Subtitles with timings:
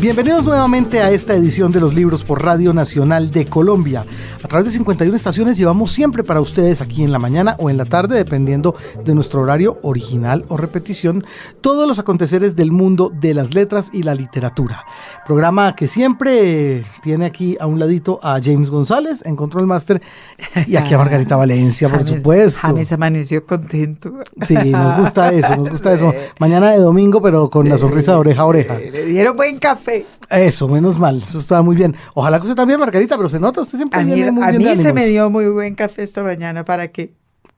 [0.00, 4.06] Bienvenidos nuevamente a esta edición de los libros por Radio Nacional de Colombia.
[4.42, 7.76] A través de 51 estaciones llevamos siempre para ustedes aquí en la mañana o en
[7.76, 8.74] la tarde, dependiendo
[9.04, 11.22] de nuestro horario original o repetición,
[11.60, 14.86] todos los aconteceres del mundo de las letras y la literatura.
[15.26, 20.00] Programa que siempre tiene aquí a un ladito a James González en Control Master
[20.66, 22.62] y aquí a Margarita Valencia, por supuesto.
[22.62, 24.14] James amaneció contento.
[24.40, 26.14] Sí, nos gusta eso, nos gusta eso.
[26.38, 28.78] Mañana de domingo, pero con la sonrisa de oreja a oreja.
[28.78, 29.89] Le dieron buen café.
[30.30, 31.94] Eso, menos mal, eso estaba muy bien.
[32.14, 34.50] Ojalá que usted también, Margarita, pero se nota, usted siempre A mí, viene muy a
[34.50, 37.12] bien de mí se me dio muy buen café esta mañana para que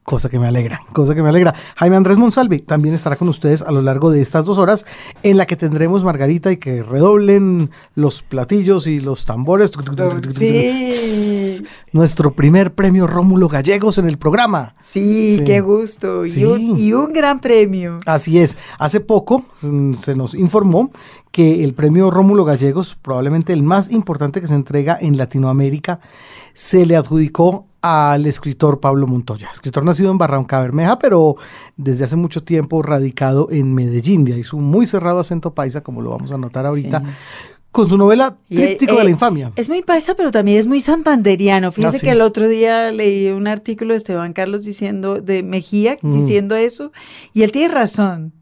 [0.05, 1.55] Cosa que me alegra, cosa que me alegra.
[1.77, 4.85] Jaime Andrés Monsalve también estará con ustedes a lo largo de estas dos horas
[5.23, 9.71] en la que tendremos Margarita y que redoblen los platillos y los tambores.
[10.37, 11.63] Sí.
[11.93, 14.75] Nuestro primer premio Rómulo Gallegos en el programa.
[14.81, 15.45] Sí, Sí.
[15.45, 16.25] qué gusto.
[16.27, 16.41] Sí.
[16.41, 18.01] Y, un, y un gran premio.
[18.05, 18.57] Así es.
[18.81, 20.91] Hace poco mm, se nos informó
[21.33, 25.99] que el premio Rómulo Gallegos, probablemente el más importante que se entrega en Latinoamérica,
[26.53, 31.37] se le adjudicó al escritor Pablo Montoya, escritor nacido en Barranca Bermeja, pero
[31.77, 36.01] desde hace mucho tiempo radicado en Medellín, de ahí su muy cerrado acento paisa, como
[36.01, 37.07] lo vamos a notar ahorita, Sí.
[37.73, 39.53] con su novela Tríptico eh, de la eh, Infamia.
[39.57, 41.73] Es muy paisa, pero también es muy santanderiano.
[41.73, 42.07] Fíjese Ah, sí.
[42.07, 46.13] que el otro día leí un artículo de Esteban Carlos diciendo, de Mejía, Mm.
[46.13, 46.93] diciendo eso,
[47.33, 48.33] y él tiene razón.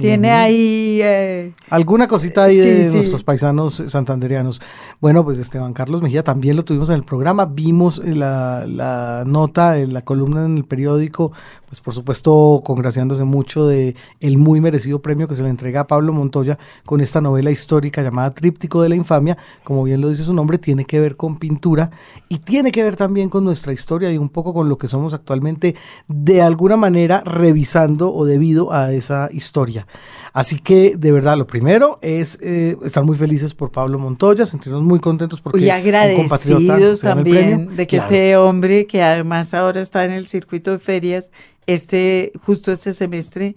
[0.00, 1.00] Tiene ahí...
[1.02, 2.96] eh, Alguna cosita ahí Sí, de sí.
[2.96, 4.60] nuestros paisanos santanderianos.
[5.00, 7.46] Bueno, pues Esteban Carlos Mejía también lo tuvimos en el programa.
[7.46, 11.32] Vimos eh, la, la nota, en la columna en el periódico,
[11.68, 15.86] pues por supuesto congraciándose mucho de el muy merecido premio que se le entrega a
[15.86, 19.38] Pablo Montoya con esta novela histórica llamada Tríptico de la Infamia.
[19.64, 21.90] Como bien lo dice su nombre, tiene que ver con pintura
[22.28, 25.14] y tiene que ver también con nuestra historia y un poco con lo que somos
[25.14, 25.76] actualmente,
[26.08, 29.86] de alguna manera revisando o debido a esa historia.
[30.32, 34.82] Así que, de verdad, lo primero es eh, estar muy felices por Pablo Montoya, sentirnos
[34.82, 38.12] muy contentos porque y agradecidos también de que Claro.
[38.14, 41.32] este hombre, que además ahora está en el circuito de ferias,
[41.66, 43.56] este, justo este semestre,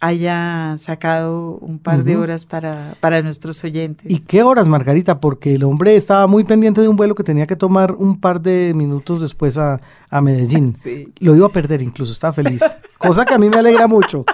[0.00, 4.08] haya sacado un par de horas para, para nuestros oyentes.
[4.08, 5.20] ¿Y qué horas, Margarita?
[5.20, 8.40] Porque el hombre estaba muy pendiente de un vuelo que tenía que tomar un par
[8.40, 10.74] de minutos después a, a Medellín.
[10.88, 11.12] Sí.
[11.18, 12.62] Lo iba a perder incluso, estaba feliz.
[12.98, 14.24] Cosa que a mí me alegra mucho.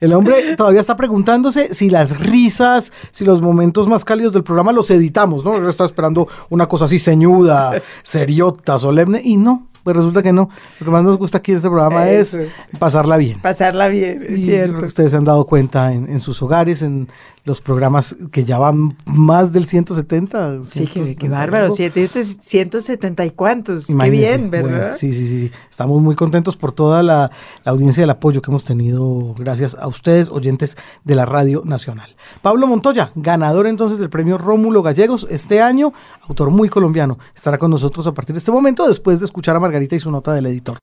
[0.00, 4.72] El hombre todavía está preguntándose si las risas, si los momentos más cálidos del programa
[4.72, 5.56] los editamos, ¿no?
[5.56, 9.68] Él está esperando una cosa así ceñuda, seriota, solemne, y no.
[9.84, 10.48] Pues resulta que no.
[10.80, 12.40] Lo que más nos gusta aquí en este programa Eso.
[12.40, 13.38] es pasarla bien.
[13.40, 14.70] Pasarla bien, es Y cierto.
[14.70, 17.08] creo que ustedes se han dado cuenta en, en sus hogares, en
[17.46, 20.64] los programas que ya van más del 170.
[20.64, 23.90] Sí, qué, 170 qué bárbaro, siete- ciento setenta y cuantos.
[23.90, 24.26] Imagínense.
[24.26, 24.78] Qué bien, ¿verdad?
[24.78, 25.50] Bueno, sí, sí, sí.
[25.68, 27.30] Estamos muy contentos por toda la,
[27.64, 31.62] la audiencia y el apoyo que hemos tenido gracias a ustedes, oyentes de la Radio
[31.66, 32.08] Nacional.
[32.40, 35.92] Pablo Montoya, ganador entonces del premio Rómulo Gallegos este año,
[36.26, 39.60] autor muy colombiano, estará con nosotros a partir de este momento después de escuchar a
[39.60, 40.78] Margarita y su nota del editor.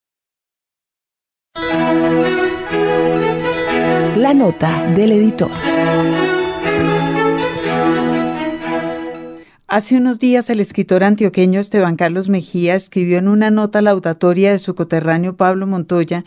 [4.18, 5.50] La nota del editor.
[9.72, 14.59] Hace unos días el escritor antioqueño Esteban Carlos Mejía escribió en una nota laudatoria de
[14.59, 16.26] su coterráneo Pablo Montoya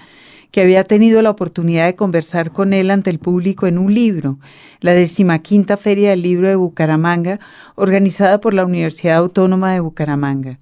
[0.51, 4.39] que había tenido la oportunidad de conversar con él ante el público en un libro,
[4.81, 7.39] la decimaquinta Feria del Libro de Bucaramanga,
[7.75, 10.59] organizada por la Universidad Autónoma de Bucaramanga.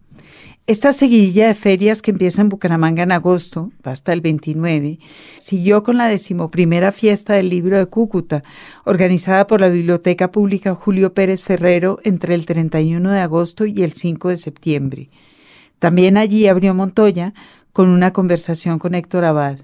[0.72, 4.98] Esta seguidilla de ferias que empieza en Bucaramanga en agosto, va hasta el 29,
[5.36, 8.42] siguió con la decimoprimera fiesta del libro de Cúcuta,
[8.86, 13.92] organizada por la Biblioteca Pública Julio Pérez Ferrero entre el 31 de agosto y el
[13.92, 15.10] 5 de septiembre.
[15.78, 17.34] También allí abrió Montoya
[17.74, 19.58] con una conversación con Héctor Abad.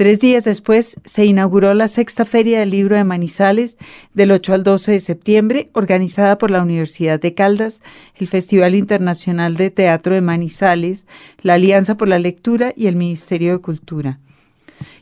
[0.00, 3.76] Tres días después se inauguró la sexta Feria del Libro de Manizales
[4.14, 7.82] del 8 al 12 de septiembre, organizada por la Universidad de Caldas,
[8.14, 11.06] el Festival Internacional de Teatro de Manizales,
[11.42, 14.20] la Alianza por la Lectura y el Ministerio de Cultura.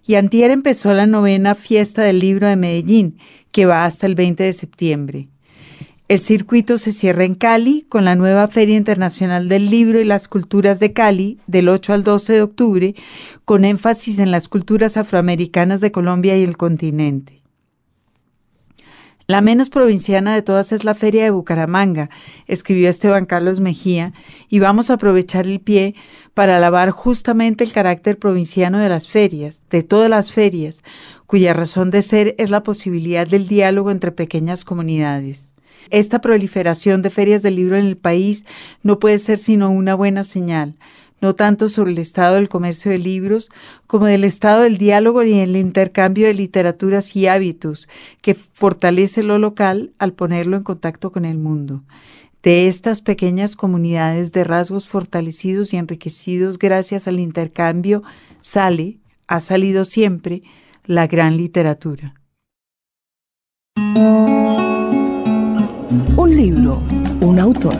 [0.05, 3.19] Y antier empezó la novena Fiesta del Libro de Medellín,
[3.53, 5.29] que va hasta el 20 de septiembre.
[6.09, 10.27] El circuito se cierra en Cali con la nueva Feria Internacional del Libro y las
[10.27, 12.95] Culturas de Cali del 8 al 12 de octubre,
[13.45, 17.43] con énfasis en las culturas afroamericanas de Colombia y el continente.
[19.27, 22.09] La menos provinciana de todas es la Feria de Bucaramanga,
[22.47, 24.15] escribió Esteban Carlos Mejía,
[24.49, 25.95] y vamos a aprovechar el pie
[26.33, 30.83] para alabar justamente el carácter provinciano de las ferias, de todas las ferias,
[31.27, 35.48] cuya razón de ser es la posibilidad del diálogo entre pequeñas comunidades.
[35.91, 38.45] Esta proliferación de ferias del libro en el país
[38.83, 40.77] no puede ser sino una buena señal,
[41.21, 43.51] no tanto sobre el estado del comercio de libros,
[43.87, 47.89] como del estado del diálogo y el intercambio de literaturas y hábitos,
[48.23, 51.83] que fortalece lo local al ponerlo en contacto con el mundo.
[52.43, 58.05] De estas pequeñas comunidades de rasgos fortalecidos y enriquecidos gracias al intercambio
[58.41, 60.43] sale, ha salido siempre,
[60.85, 62.15] la gran literatura.
[66.19, 66.83] Un libro,
[67.21, 67.77] un autor.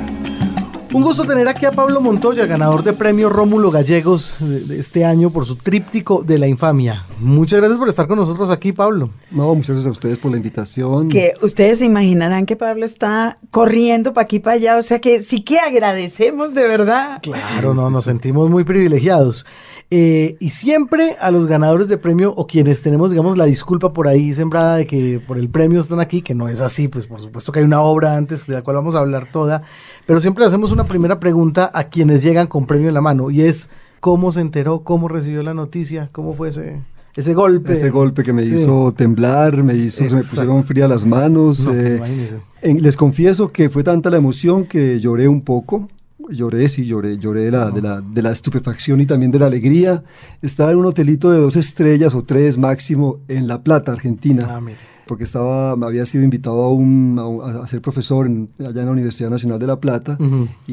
[0.95, 5.31] Un gusto tener aquí a Pablo Montoya, ganador de premio Rómulo Gallegos de este año
[5.31, 7.05] por su tríptico de la infamia.
[7.19, 9.11] Muchas gracias por estar con nosotros aquí, Pablo.
[9.33, 11.09] No, muchas gracias a ustedes por la invitación.
[11.09, 15.21] Que ustedes se imaginarán que Pablo está corriendo para aquí para allá, o sea que
[15.21, 17.21] sí que agradecemos de verdad.
[17.23, 19.47] Claro, no, nos sentimos muy privilegiados.
[19.91, 24.07] Eh, y siempre a los ganadores de premio o quienes tenemos, digamos, la disculpa por
[24.07, 27.21] ahí sembrada de que por el premio están aquí, que no es así, pues por
[27.21, 29.63] supuesto que hay una obra antes de la cual vamos a hablar toda,
[30.07, 33.41] pero siempre hacemos una primera pregunta a quienes llegan con premio en la mano y
[33.41, 33.71] es,
[34.01, 34.81] ¿cómo se enteró?
[34.81, 36.11] ¿Cómo recibió la noticia?
[36.13, 36.83] ¿Cómo fue ese,
[37.17, 37.73] ese golpe?
[37.73, 41.61] Ese golpe que me hizo temblar, me hizo, se me pusieron frías las manos.
[41.61, 45.89] No, pues, eh, en- les confieso que fue tanta la emoción que lloré un poco.
[46.31, 49.47] Lloré, sí, lloré, lloré de la, de, la, de la estupefacción y también de la
[49.47, 50.05] alegría.
[50.43, 54.47] Estaba en un hotelito de dos estrellas o tres máximo en La Plata, Argentina.
[54.51, 54.79] Ah, mire.
[55.07, 57.19] porque estaba, me había sido invitado a, un,
[57.63, 60.19] a, ser profesor en- allá en la Universidad Nacional de La Plata
[60.67, 60.73] y,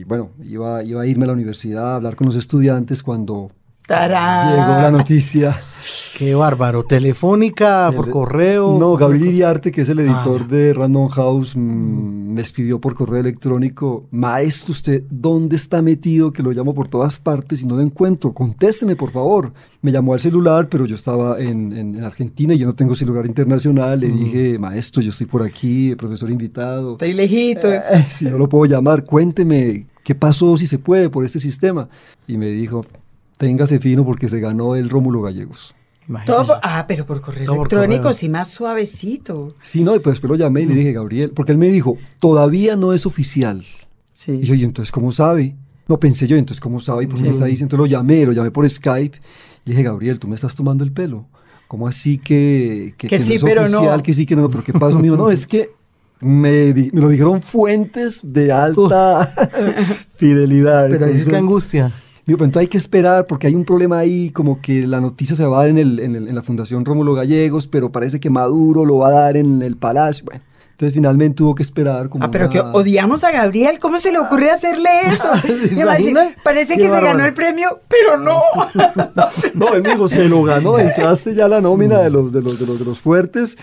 [0.00, 3.50] y, bueno, iba, iba a irme a la universidad a hablar con los estudiantes cuando
[3.86, 4.50] ¡Tarán!
[4.50, 5.60] llegó la noticia.
[6.18, 6.82] Qué bárbaro.
[6.82, 8.76] Telefónica, por El- correo.
[8.80, 12.94] No, Gabriel Iriarte, que es el editor Ah, de Random House, mm, me escribió por
[12.96, 16.32] correo electrónico, maestro, ¿usted dónde está metido?
[16.32, 18.32] Que lo llamo por todas partes y no lo encuentro.
[18.32, 19.52] Contésteme, por favor.
[19.82, 22.96] Me llamó al celular, pero yo estaba en, en- en Argentina y yo no tengo
[22.96, 24.00] celular internacional.
[24.00, 26.92] Le dije, maestro, yo estoy por aquí, profesor invitado.
[26.92, 27.72] Estoy lejitos.
[27.72, 31.88] Eh, si no lo puedo llamar, cuénteme qué pasó, si se puede, por este sistema.
[32.26, 32.84] Y me dijo,
[33.36, 35.74] téngase fino porque se ganó el Rómulo Gallegos.
[36.24, 38.16] Todo por- ah, pero por correo Todo por electrónico, correo.
[38.16, 39.54] sí, más suavecito.
[39.60, 42.76] Sí, no, pues después lo llamé y le dije, Gabriel, porque él me dijo, todavía
[42.76, 43.64] no es oficial.
[44.12, 44.32] Sí.
[44.32, 45.56] Y yo, ¿y entonces cómo sabe?
[45.88, 47.04] No pensé yo, entonces ¿cómo sabe?
[47.04, 47.74] ¿Y por qué me está diciendo?
[47.74, 49.18] Entonces lo llamé, lo llamé por Skype.
[49.64, 51.26] Y dije, Gabriel, tú me estás tomando el pelo.
[51.68, 53.78] ¿Cómo así que, Que no sí, es pero no?
[53.78, 54.48] oficial, que sí, que no?
[54.48, 54.98] ¿Pero qué pasó?
[55.02, 55.70] Dijo, no, es que
[56.20, 59.28] me, di- me lo dijeron fuentes de alta
[60.16, 60.88] fidelidad.
[60.88, 61.92] Pero ahí sí que Entonces, angustia.
[62.26, 65.36] Digo, pero entonces hay que esperar porque hay un problema ahí, como que la noticia
[65.36, 68.18] se va a dar en, el- en el- en la Fundación Rómulo Gallegos, pero parece
[68.18, 70.24] que Maduro lo va a dar en el Palacio.
[70.24, 70.42] Bueno,
[70.72, 74.10] entonces finalmente tuvo que esperar como Ah, pero una- que odiamos a Gabriel, ¿cómo se
[74.10, 75.28] le ocurre hacerle eso?
[75.70, 78.42] Y va a decir, parece Qué que se ganó el premio, pero no.
[79.54, 82.42] No, él me dijo, se lo ganó, entraste ya a la nómina de los, de
[82.42, 83.56] los, de los, de los fuertes,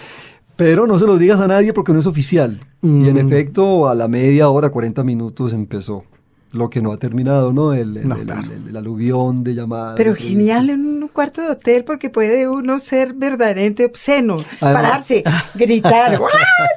[0.56, 2.60] pero no se lo digas a nadie porque no es oficial.
[2.82, 3.28] Y en Mm.
[3.28, 6.06] efecto, a la media hora, 40 minutos empezó.
[6.54, 7.74] Lo que no ha terminado, ¿no?
[7.74, 8.42] El, el, No, el- claro.
[8.54, 9.96] el- el aluvión de llamadas.
[9.98, 15.24] Pero genial en un cuarto de hotel porque puede uno ser verdaderamente obsceno, Además- pararse,
[15.56, 16.18] gritar,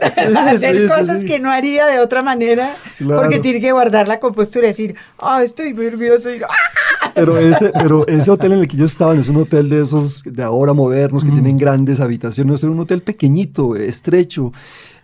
[0.02, 1.26] hacer sí, sí, cosas sí.
[1.26, 3.20] que no haría de otra manera Claro.
[3.23, 6.31] porque tiene que guardar la compostura y decir, ah, estoy nervioso.
[6.31, 7.12] y, ¡ah!
[7.14, 9.82] Pero ese, pero ese hotel en el que yo estaba no es un hotel de
[9.82, 14.52] esos de ahora modernos que tienen grandes habitaciones, era un hotel pequeñito, estrecho.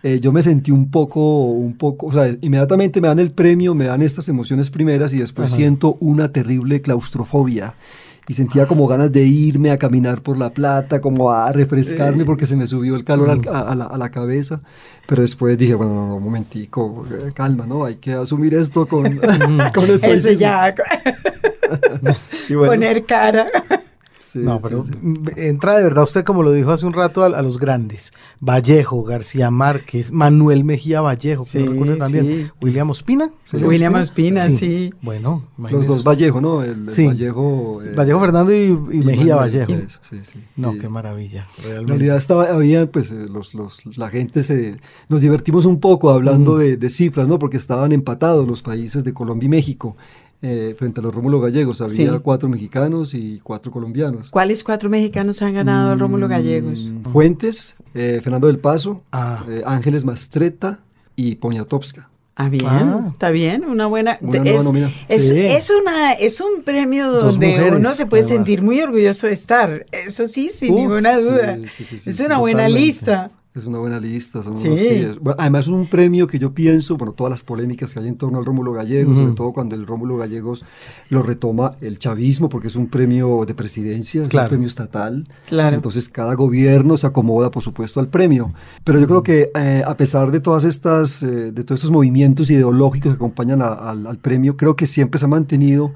[0.03, 3.73] Eh, yo me sentí un poco, un poco, o sea, inmediatamente me dan el premio,
[3.73, 5.55] me dan estas emociones primeras y después Ajá.
[5.55, 7.73] siento una terrible claustrofobia.
[8.27, 12.45] Y sentía como ganas de irme a caminar por la plata, como a refrescarme porque
[12.45, 14.61] se me subió el calor al- a, a la, a la cabeza.
[15.07, 17.83] Pero después dije, bueno, no, no, un momentico, eh, calma, ¿no?
[17.83, 19.17] Hay que asumir esto con,
[19.73, 20.39] con Eso estoicismo.
[20.39, 20.73] ya,
[22.49, 23.47] Y bueno, poner cara.
[24.33, 24.91] Sí, No, pero sí.
[25.37, 28.11] entra de verdad usted, como lo dijo hace un rato, a, a los grandes.
[28.41, 32.25] Vallejo, García Márquez, Manuel Mejía Vallejo, que recuerdo también.
[32.25, 32.51] sí.
[32.61, 33.31] William Ospina.
[33.53, 34.93] William Ospina, sí.
[35.01, 36.03] Bueno, Los dos.
[36.03, 36.63] Vallejo, ¿no?
[36.63, 37.07] El, el Sí.
[37.07, 37.81] Vallejo.
[37.83, 38.73] eh, Vallejo Fernando y, y
[39.03, 39.87] Mejía Manuel, Vallejo.
[40.01, 40.39] sí.
[40.55, 41.91] No, Y qué maravilla, En realmente.
[41.93, 44.77] realidad estaba, había, pues, eh, los, los, la gente se,
[45.09, 46.59] nos divertimos un poco hablando Mm.
[46.59, 47.39] de, de cifras, ¿no?
[47.39, 49.95] Porque estaban empatados los países de Colombia y México
[50.45, 51.79] eh, frente a los Rómulo Gallegos.
[51.81, 52.19] Había Sí.
[52.21, 54.29] cuatro mexicanos y cuatro colombianos.
[54.29, 56.91] ¿Cuáles cuatro mexicanos han ganado al Rómulo Gallegos?
[56.93, 59.43] Mm, Fuentes, eh, Fernando del Paso, Ah.
[59.49, 60.79] eh, Ángeles Mastreta
[61.15, 62.09] y Poniatowska.
[62.35, 63.09] Ah, bien, Ah.
[63.13, 64.17] está bien, una buena.
[64.19, 64.91] Una es, nueva nómina.
[65.07, 65.39] es, Sí.
[65.39, 68.37] es una, es un premio donde mujeres, uno se puede además.
[68.37, 69.85] sentir muy orgulloso de estar.
[69.91, 71.57] Eso sí, sin Uf, ninguna duda.
[71.69, 73.29] sí, sí, sí, es una buena lista.
[73.55, 74.41] Es una buena lista.
[74.41, 74.67] Son Sí.
[74.67, 77.93] unos- sí, es- bueno, además es un premio que yo pienso, bueno, todas las polémicas
[77.93, 80.65] que hay en torno al Rómulo Gallegos, sobre todo cuando el Rómulo Gallegos
[81.09, 85.27] lo retoma el chavismo, porque es un premio de presidencia, es un premio estatal.
[85.45, 85.75] Claro.
[85.75, 88.53] Entonces cada gobierno se acomoda, por supuesto, al premio.
[88.83, 92.49] Pero yo creo que eh, a pesar de todas estas, eh, de todos estos movimientos
[92.49, 95.93] ideológicos que acompañan a- al, al premio, creo que siempre se ha mantenido,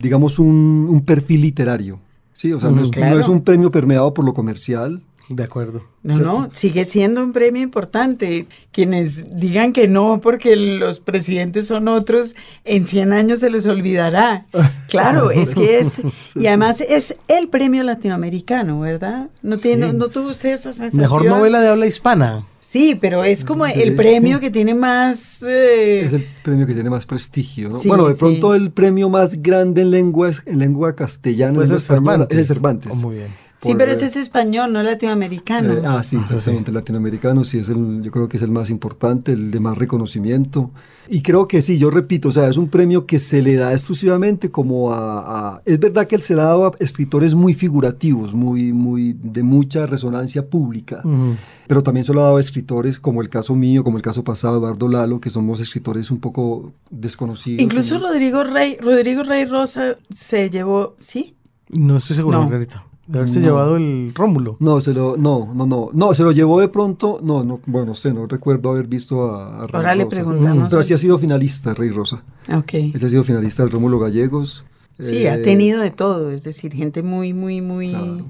[0.00, 2.00] digamos, un, un perfil literario.
[2.32, 3.14] Sí, o sea, no, es, Claro.
[3.14, 5.02] no es un premio permeado por lo comercial.
[5.28, 5.82] De acuerdo.
[6.04, 8.46] No, no, sigue siendo un premio importante.
[8.70, 14.46] Quienes digan que no porque los presidentes son otros, en 100 años se les olvidará.
[14.88, 16.00] Claro, es que es,
[16.36, 19.28] y además es el premio latinoamericano, ¿verdad?
[19.42, 19.96] ¿No, tiene, Sí.
[19.96, 21.00] no tuvo usted esa sensación?
[21.02, 22.44] Mejor novela de habla hispana.
[22.60, 23.72] Sí, pero es como Sí.
[23.82, 25.42] el premio que tiene más...
[25.46, 27.74] eh, Es el premio que tiene más prestigio, ¿no?
[27.78, 28.20] Sí, bueno, de sí.
[28.20, 32.38] pronto el premio más grande en lengua, en lengua castellana, Pues lengua es española, Cervantes.
[32.38, 32.92] es de Cervantes.
[32.94, 33.45] Oh, muy bien.
[33.58, 35.72] Sí, pero ese es español, no latinoamericano.
[35.74, 36.22] Eh, ah, sí, sí.
[36.34, 39.60] exactamente, el latinoamericano sí es el, yo creo que es el más importante, el de
[39.60, 40.70] más reconocimiento.
[41.08, 43.72] Y creo que sí, yo repito, o sea, es un premio que se le da
[43.72, 47.54] exclusivamente como a, a- es verdad que él se le ha dado a escritores muy
[47.54, 51.36] figurativos, muy, muy, de mucha resonancia pública, Ujú.
[51.68, 54.24] pero también se lo ha dado a escritores como el caso mío, como el caso
[54.24, 57.62] pasado, Eduardo Lalo, que somos escritores un poco desconocidos.
[57.62, 58.08] Incluso ¿no?
[58.08, 61.36] Rodrigo Rey, Rodrigo Rey Rosa se llevó, ¿sí?
[61.68, 62.44] No estoy seguro, No.
[62.44, 62.84] Margarita.
[63.06, 63.46] De haberse No.
[63.46, 64.56] llevado el Rómulo.
[64.58, 67.86] No, se lo, no, no, no, no, se lo llevó de pronto, no, no, bueno,
[67.88, 70.14] no sé, no recuerdo haber visto a, a Rey Ahora le Rosa.
[70.16, 70.70] preguntamos.
[70.70, 72.24] Pero sí ha sido finalista, Rey Rosa.
[72.52, 72.74] Ok.
[72.74, 74.64] Él ha sido finalista del Rómulo Gallegos.
[74.98, 78.24] Sí, Eh, ha tenido de todo, es decir, gente muy, muy, muy, Claro.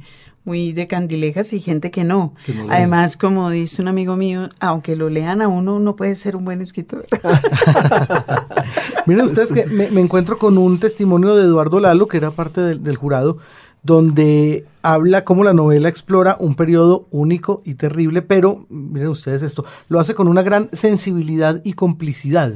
[0.44, 2.34] muy de candilejas y gente que no.
[2.44, 2.64] Que no.
[2.70, 6.44] Además, como dice un amigo mío, aunque lo lean a uno, uno puede ser un
[6.44, 7.06] buen escritor.
[9.06, 12.60] Miren ustedes que me, me encuentro con un testimonio de Eduardo Lalo, que era parte
[12.60, 13.38] del, del jurado,
[13.86, 19.64] donde habla cómo la novela explora un periodo único y terrible, pero miren ustedes esto,
[19.88, 22.52] lo hace con una gran sensibilidad y complicidad.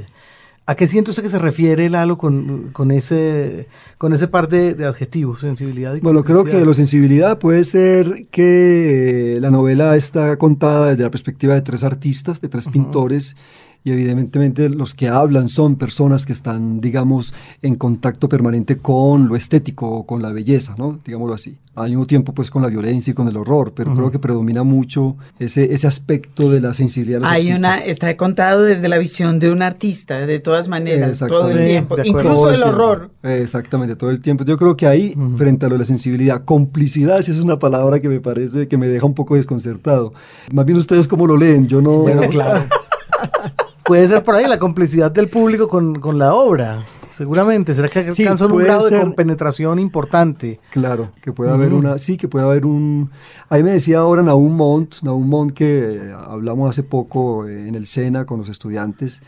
[0.67, 3.67] ¿A qué siente usted que se refiere Lalo con, con ese,
[3.99, 8.27] con ese par de, de adjetivos, sensibilidad y Bueno, creo que lo sensibilidad puede ser
[8.31, 13.35] que la novela está contada desde la perspectiva de tres artistas, de tres pintores,
[13.83, 19.37] y evidentemente los que hablan son personas que están, digamos, en contacto permanente con lo
[19.37, 20.99] estético, con la belleza, ¿no?
[21.05, 21.57] Digámoslo así.
[21.77, 24.65] Al mismo tiempo, pues, con la violencia y con el horror, pero creo que predomina
[24.65, 28.99] mucho ese, ese aspecto de la sensibilidad de los Hay una, está contado desde la
[28.99, 31.59] visión de un artista, de todas maneras, todo el.
[31.59, 32.69] Sí, tiempo, incluso el tiempo.
[32.69, 33.11] horror.
[33.23, 34.45] Exactamente, todo el tiempo.
[34.45, 38.01] Yo creo que ahí, frente a lo de la sensibilidad, complicidad, sí es una palabra
[38.01, 40.13] que me parece que me deja un poco desconcertado.
[40.53, 42.01] Más bien ustedes cómo lo leen, yo no...
[42.01, 42.65] Bueno, claro.
[43.85, 47.75] Puede ser por ahí la complicidad del público con, con la obra, seguramente.
[47.75, 50.61] ¿Será que Sí, alcanzan un grado de compenetración importante?
[50.71, 53.11] Claro, que puede haber una, sí, que puede haber un...
[53.49, 57.75] Ahí me decía ahora Naum Montt, Naum Montt que eh, hablamos hace poco eh, en
[57.75, 59.23] el SENA con los estudiantes,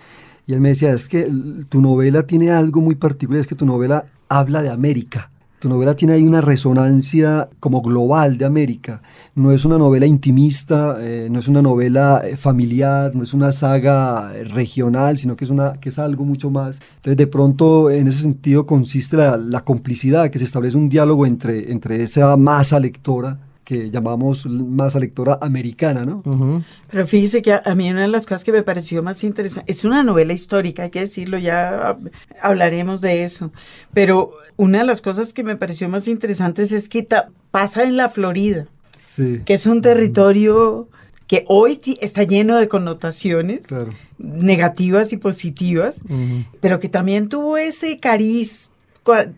[0.46, 1.28] y él me decía, es que
[1.68, 5.31] tu novela tiene algo muy particular, es que tu novela habla de América.
[5.62, 9.00] Tu novela tiene ahí una resonancia como global de América.
[9.36, 13.52] No es una novela intimista, eh, no es una novela eh, familiar, no es una
[13.52, 16.80] saga eh, regional, sino que es, una, que es algo mucho más.
[16.96, 21.26] Entonces, de pronto, en ese sentido, consiste la, la complicidad, que se establece un diálogo
[21.26, 23.38] entre, entre esa masa lectora
[23.72, 26.22] que llamamos masa lectora americana, ¿no?
[26.26, 26.62] Ujú.
[26.90, 29.70] Pero fíjese que a, a mí una de las cosas que me pareció más interesante,
[29.72, 32.10] es una novela histórica, hay que decirlo, ya hab-
[32.42, 33.52] hablaremos de eso,
[33.94, 37.96] pero una de las cosas que me pareció más interesantes es que ta- pasa en
[37.96, 39.40] la Florida, Sí.
[39.44, 40.88] que es un territorio
[41.26, 43.92] que hoy está lleno de connotaciones Claro.
[44.18, 46.44] negativas y positivas, Ujú.
[46.60, 48.71] pero que también tuvo ese cariz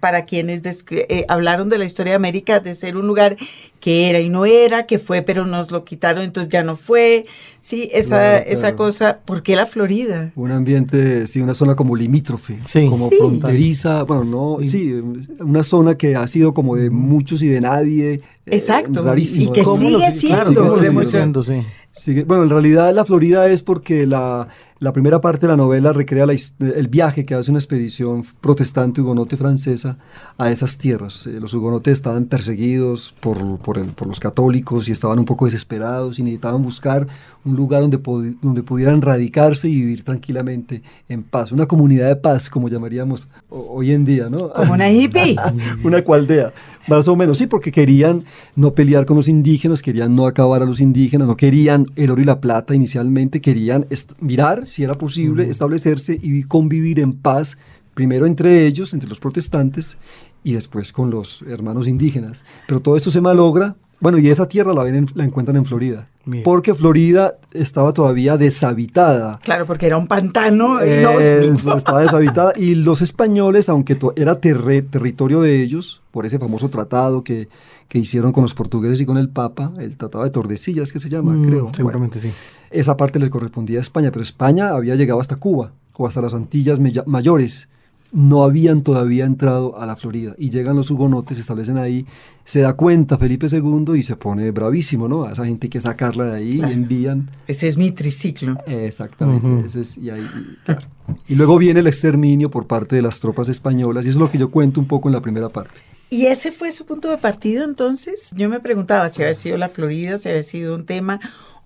[0.00, 3.36] para quienes eh, hablaron de la historia de América, de ser un lugar
[3.80, 7.26] que era y no era, que fue pero nos lo quitaron, entonces ya no fue,
[7.60, 8.76] sí, esa, Claro, esa claro.
[8.76, 10.32] cosa, ¿por qué la Florida?
[10.36, 12.86] Un ambiente, sí, una zona como limítrofe, Sí.
[12.88, 13.16] como Sí.
[13.18, 15.00] fronteriza, bueno, no, Y- sí,
[15.40, 18.14] una zona que ha sido como de muchos y de nadie.
[18.14, 18.20] eh,
[18.56, 19.66] Exacto, rarísimo, y que ¿no?
[19.68, 21.62] ¿Cómo sigue lo- siendo, claro, ¿cómo lo sigue sigue siendo, sí.
[21.92, 24.48] Sigue- bueno, en realidad la Florida es porque la,
[24.80, 29.00] la primera parte de la novela recrea la el viaje que hace una expedición protestante
[29.00, 29.96] hugonote francesa
[30.36, 31.26] a esas tierras.
[31.26, 35.44] Eh, los hugonotes estaban perseguidos por, por, el- por los católicos y estaban un poco
[35.46, 37.06] desesperados y necesitaban buscar
[37.44, 37.98] un lugar donde,
[38.42, 41.52] donde pudieran radicarse y vivir tranquilamente en paz.
[41.52, 44.50] Una comunidad de paz, como llamaríamos ho- hoy en día, ¿no?
[44.52, 45.36] Como una hippie.
[45.84, 46.52] una cualdea,
[46.86, 48.24] más o menos, sí, porque querían
[48.56, 52.20] no pelear con los indígenas, querían no acabar a los indígenas, no querían el oro
[52.20, 53.86] y la plata inicialmente, querían
[54.20, 57.58] mirar si era posible establecerse y convivir en paz,
[57.94, 59.98] primero entre ellos, entre los protestantes,
[60.42, 62.44] y después con los hermanos indígenas.
[62.68, 65.64] Pero todo esto se malogra Bueno, y esa tierra la, ven en- la encuentran en
[65.64, 66.08] Florida.
[66.26, 66.42] Mira.
[66.44, 69.40] Porque Florida estaba todavía deshabitada.
[69.42, 71.76] Claro, porque era un pantano inhóspito.
[71.76, 72.52] estaba deshabitada.
[72.56, 77.48] Y los españoles, aunque era terre- territorio de ellos, por ese famoso tratado que,
[77.88, 81.08] que hicieron con los portugueses y con el Papa, el Tratado de Tordesillas, que se
[81.10, 81.70] llama, Mm, creo.
[81.74, 82.30] Seguramente sí.
[82.70, 86.34] Esa parte les correspondía a España, pero España había llegado hasta Cuba o hasta las
[86.34, 87.68] Antillas Mayores.
[88.16, 90.36] No habían todavía entrado a la Florida.
[90.38, 92.06] Y llegan los hugonotes, se establecen ahí.
[92.44, 95.24] Se da cuenta Felipe II y se pone bravísimo, ¿no?
[95.24, 96.70] A esa gente hay que sacarla de ahí Claro.
[96.70, 97.30] y envían.
[97.48, 98.56] Ese es mi triciclo.
[98.68, 99.44] Exactamente.
[99.44, 99.66] Ujú.
[99.66, 100.82] ese es- y, ahí- y- claro.
[101.26, 104.30] Y luego viene el exterminio por parte de las tropas españolas, y eso es lo
[104.30, 105.74] que yo cuento un poco en la primera parte.
[106.08, 108.30] ¿Y ese fue su punto de partida entonces?
[108.36, 111.18] Yo me preguntaba si había sido la Florida, si había sido un tema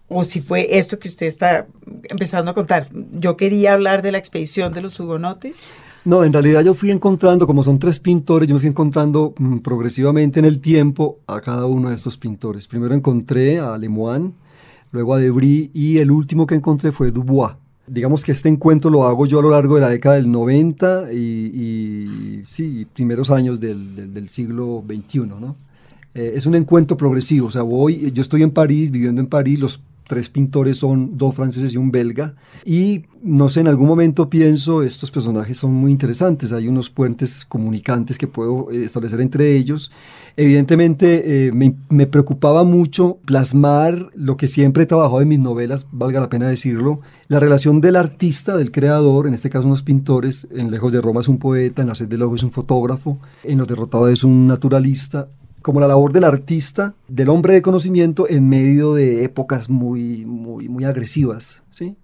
[0.09, 1.67] o si fue esto que usted está
[2.09, 2.88] empezando a contar.
[3.12, 5.57] Yo quería hablar de la expedición de los hugonotes.
[6.05, 9.59] No, en realidad yo fui encontrando, como son tres pintores, yo me fui encontrando mm,
[9.59, 12.69] progresivamente en el tiempo a cada uno de estos pintores.
[12.69, 14.33] Primero encontré a Lemoine,
[14.93, 17.55] luego a Debris y el último que encontré fue Dubois.
[17.87, 21.12] Digamos que este encuentro lo hago yo a lo largo de la década del 90
[21.12, 25.57] y, sí, primeros años del siglo XXI, ¿no?
[26.14, 29.61] Eh, es un encuentro progresivo, o sea, voy, yo estoy en París, viviendo en París,
[29.61, 32.34] los tres pintores son dos franceses y un belga,
[32.64, 37.44] y no sé, en algún momento pienso, estos personajes son muy interesantes, hay unos puentes
[37.44, 39.90] comunicantes que puedo eh, establecer entre ellos.
[40.36, 46.20] Evidentemente eh, me, preocupaba mucho plasmar lo que siempre he trabajado en mis novelas, valga
[46.20, 50.70] la pena decirlo, la relación del artista, del creador, en este caso unos pintores, en
[50.70, 53.58] Lejos de Roma es un poeta, en La sed del ojo es un fotógrafo, en
[53.58, 55.28] Los derrotados es un naturalista,
[55.62, 60.68] como la labor del artista, del hombre de conocimiento en medio de épocas muy, muy,
[60.68, 61.96] muy agresivas, ¿sí?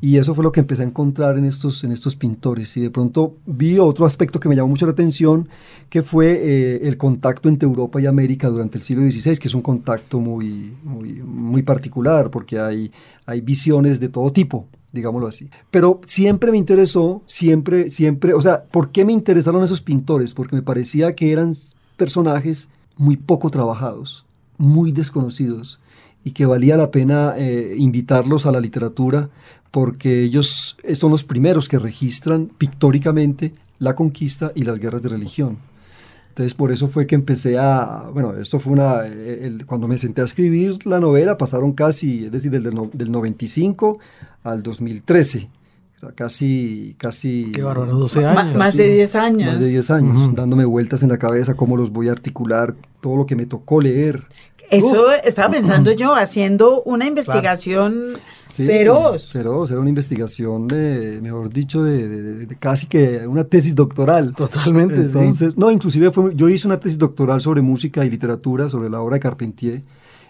[0.00, 2.76] Y eso fue lo que empecé a encontrar en estos, en estos pintores.
[2.76, 5.48] Y de pronto vi otro aspecto que me llamó mucho la atención,
[5.90, 9.54] que fue eh, el contacto entre Europa y América durante el siglo XVI, que es
[9.54, 12.92] un contacto muy, muy, muy particular, porque hay,
[13.26, 15.50] hay visiones de todo tipo, digámoslo así.
[15.70, 20.32] Pero siempre me interesó, siempre, siempre, o sea, ¿por qué me interesaron esos pintores?
[20.32, 21.54] Porque me parecía que eran
[21.96, 24.24] personajes muy poco trabajados,
[24.58, 25.80] muy desconocidos
[26.24, 29.30] y que valía la pena eh, invitarlos a la literatura
[29.70, 35.58] porque ellos son los primeros que registran pictóricamente la conquista y las guerras de religión.
[36.28, 40.20] Entonces por eso fue que empecé a, bueno, esto fue una, eh, cuando me senté
[40.20, 43.98] a escribir la novela pasaron casi, es decir, del, del 95
[44.44, 45.48] al 2013.
[45.96, 47.52] O sea, casi, casi...
[47.52, 48.56] Qué bárbaro, 12 Ma- años.
[48.56, 49.52] más de 10 años.
[49.52, 53.16] Más de 10 años, dándome vueltas en la cabeza, cómo los voy a articular, todo
[53.16, 54.24] lo que me tocó leer.
[54.70, 59.32] Eso estaba pensando yo, haciendo una investigación Sí, feroz.
[59.32, 63.74] Feroz, era una investigación de, mejor dicho, de, de- de- de casi que una tesis
[63.74, 64.34] doctoral.
[64.34, 65.18] Totalmente, sí.
[65.18, 69.00] Entonces, no, inclusive fue, yo hice una tesis doctoral sobre música y literatura, sobre la
[69.00, 69.82] obra de Carpentier,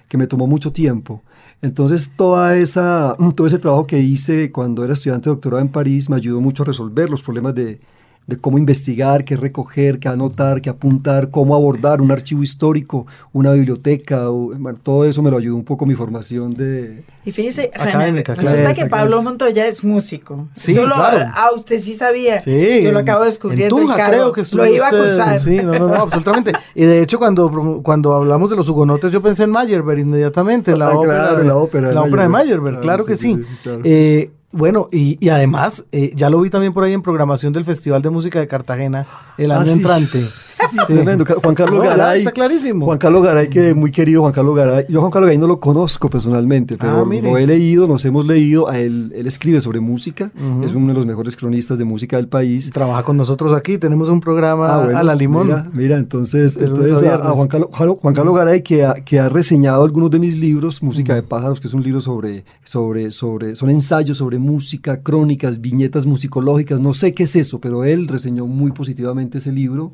[0.08, 1.22] que me tomó mucho tiempo.
[1.62, 6.10] Entonces, toda esa, todo ese trabajo que hice cuando era estudiante de doctorado en París
[6.10, 7.80] me ayudó mucho a resolver los problemas de,
[8.26, 13.52] de cómo investigar, qué recoger, qué anotar, qué apuntar, cómo abordar un archivo histórico, una
[13.52, 17.04] biblioteca, o- bueno, todo eso me lo ayudó un poco mi formación de...
[17.24, 18.74] Y fíjese, Académica, resulta claro.
[18.76, 18.86] que.
[18.86, 20.48] Pablo Montoya es músico.
[20.56, 21.30] Sí, Solo, claro.
[21.34, 22.40] Ah, usted sí sabía.
[22.40, 25.38] Sí, Yo lo acabo de descubrir creo que estuvo Lo iba a acusar.
[25.40, 26.52] Sí, no, no, no, absolutamente.
[26.74, 30.78] Y de hecho, cuando, cuando hablamos de los hugonotes, yo pensé en Meyerbeer inmediatamente, en
[30.78, 31.14] la Ah, ópera.
[31.14, 32.74] claro, de- la ópera de la ópera de Meyerbeer.
[32.74, 33.44] Claro, claro que sí, sí.
[33.44, 33.80] sí, sí, claro.
[33.84, 37.64] Eh, bueno, y, y además, eh, ya lo vi también por ahí en programación del
[37.64, 39.06] Festival de Música de Cartagena
[39.38, 40.22] el Ah, año entrante.
[40.22, 40.28] Sí,
[40.70, 41.24] sí, tremendo.
[41.24, 42.18] Ca- Juan Carlos No, Garay.
[42.20, 42.86] está clarísimo.
[42.86, 44.86] Juan Carlos Garay, que muy querido Juan Carlos Garay.
[44.88, 48.04] Yo a Juan Carlos Garay no lo conozco personalmente, pero Ah, lo he leído, nos
[48.04, 48.68] hemos leído.
[48.68, 50.64] A él, él escribe sobre música, Ujú.
[50.64, 52.70] es uno de los mejores cronistas de música del país.
[52.70, 55.46] Trabaja con nosotros aquí, tenemos un programa Ah, bueno, a la limón.
[55.48, 57.30] Mira, mira, entonces, entonces a a.
[57.32, 61.14] Juan, Carlos, Juan- Carlos Garay, que ha, que ha reseñado algunos de mis libros, Música
[61.14, 66.06] de Pájaros, que es un libro sobre, sobre, sobre, son ensayos sobre música, crónicas, viñetas
[66.06, 69.92] musicológicas, no sé qué es eso, pero él reseñó muy positivamente ese libro,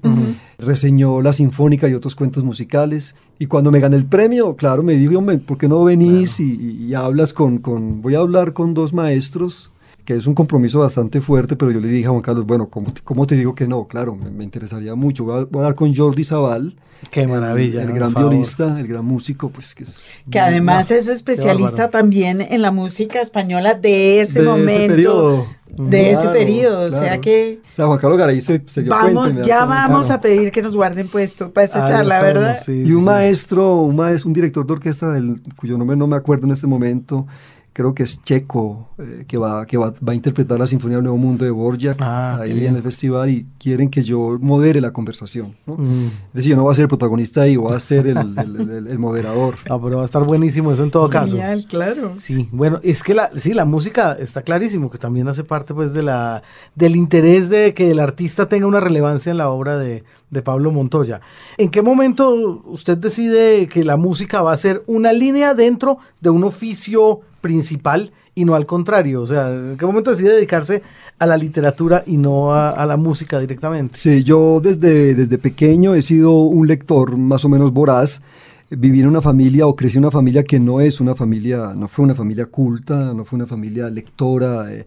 [0.62, 4.94] reseñó La Sinfónica y otros cuentos musicales, y cuando me gané el premio, claro, me
[4.94, 8.52] dijo, hombre, ¿por qué no venís y, y- y hablas con, con, voy a hablar
[8.52, 9.71] con dos maestros?
[10.04, 12.92] Que es un compromiso bastante fuerte, pero yo le dije a Juan Carlos, bueno, ¿cómo
[12.92, 13.86] te, cómo te digo que no?
[13.86, 15.24] Claro, me, me interesaría mucho.
[15.24, 16.74] Voy a, voy a hablar con Jordi Zaval,
[17.10, 17.82] Qué maravilla.
[17.82, 20.02] el, por gran violista, el gran músico, pues que es...
[20.30, 24.88] Que además No, es especialista también en la música española de ese de momento.
[24.94, 25.46] periodo.
[25.68, 26.80] De ese Claro, periodo.
[26.86, 27.20] O sea claro.
[27.22, 30.52] que O sea, Juan Carlos Garay se, se dio vamos, cuenta ya vamos a pedir
[30.52, 32.58] que nos guarden puesto para esa Ah, charla, estamos, ¿verdad?
[32.64, 33.06] sí, Y un sí.
[33.06, 36.66] maestro, un maestro, un director de orquesta del, cuyo nombre no me acuerdo en este
[36.66, 37.26] momento,
[37.72, 41.04] creo que es checo, eh, que, va, que va, va, a interpretar la Sinfonía del
[41.04, 44.92] Nuevo Mundo de Borjak Ah, ahí en el festival y quieren que yo modere la
[44.92, 45.54] conversación.
[45.66, 45.76] ¿no?
[45.76, 46.06] Mm.
[46.06, 48.70] Es decir, yo no voy a ser el protagonista ahí, voy a ser el, el-
[48.70, 49.54] el- el moderador.
[49.70, 51.36] Ah, pero va a estar buenísimo eso en todo caso.
[51.36, 52.12] Genial, claro.
[52.16, 55.94] Sí, bueno, es que la, sí, la música está clarísimo, que también hace parte pues
[55.94, 56.42] de la,
[56.74, 60.70] del interés de que el artista tenga una relevancia en la obra de, de Pablo
[60.72, 61.20] Montoya.
[61.56, 66.30] ¿En qué momento usted decide que la música va a ser una línea dentro de
[66.30, 69.20] un oficio principal y no al contrario?
[69.20, 70.82] O sea, ¿en qué momento decide dedicarse
[71.18, 73.98] a la literatura y no a, la música directamente?
[73.98, 78.22] Sí, yo desde, desde pequeño he sido un lector más o menos voraz.
[78.70, 81.88] Viví en una familia o crecí en una familia que no es una familia, no
[81.88, 84.86] fue una familia culta, no fue una familia lectora, eh,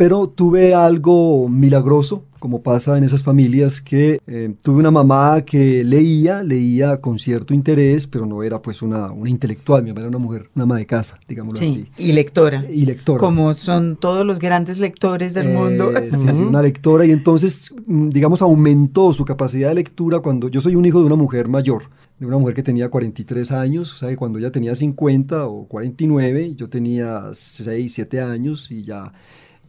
[0.00, 5.84] pero tuve algo milagroso, como pasa en esas familias, que eh, tuve una mamá que
[5.84, 10.08] leía, leía con cierto interés, pero no era pues una, una intelectual, mi mamá era
[10.08, 12.02] una mujer, una ama de casa, digámoslo Sí, así.
[12.02, 12.64] y lectora.
[12.72, 13.18] Y lectora.
[13.20, 15.94] Como son todos los grandes lectores del mundo.
[15.94, 20.48] Eh, sí, sí, una lectora y entonces, mm, digamos, aumentó su capacidad de lectura cuando
[20.48, 21.82] yo soy un hijo de una mujer mayor,
[22.18, 25.66] de una mujer que tenía 43 años, o sea, que cuando ella tenía 50 o
[25.66, 29.12] 49, yo tenía 6, 7 años y ya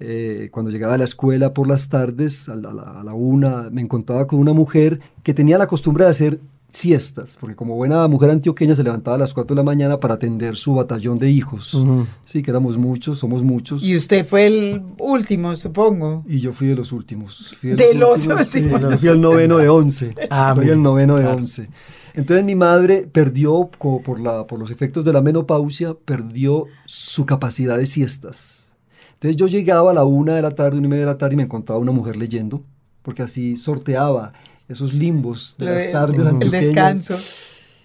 [0.01, 3.81] eh, cuando llegaba a la escuela por las tardes, a la, a la- una, me
[3.81, 6.39] encontraba con una mujer que tenía la costumbre de hacer
[6.73, 10.13] siestas, porque como buena mujer antioqueña se levantaba a las 4 de la mañana para
[10.13, 11.73] atender su batallón de hijos.
[11.73, 12.07] Ujú.
[12.23, 13.83] Sí, que éramos muchos, somos muchos.
[13.83, 16.23] Y usted fue el último, supongo.
[16.27, 17.55] Y yo fui de los últimos.
[17.59, 18.79] Fui De los sí, últimos.
[18.89, 20.15] yo fui el noveno de once.
[20.29, 21.37] Ah, Soy el noveno de claro.
[21.37, 21.67] once.
[22.13, 27.25] Entonces mi madre perdió, como por, la, por los efectos de la menopausia, perdió su
[27.25, 28.60] capacidad de siestas.
[29.21, 31.35] Entonces yo llegaba a la una de la tarde, una y media de la tarde
[31.35, 32.63] y me encontraba una mujer leyendo,
[33.03, 34.33] porque así sorteaba
[34.67, 36.65] esos limbos de Lo las de- tardes el antioqueñas.
[36.65, 37.15] descanso.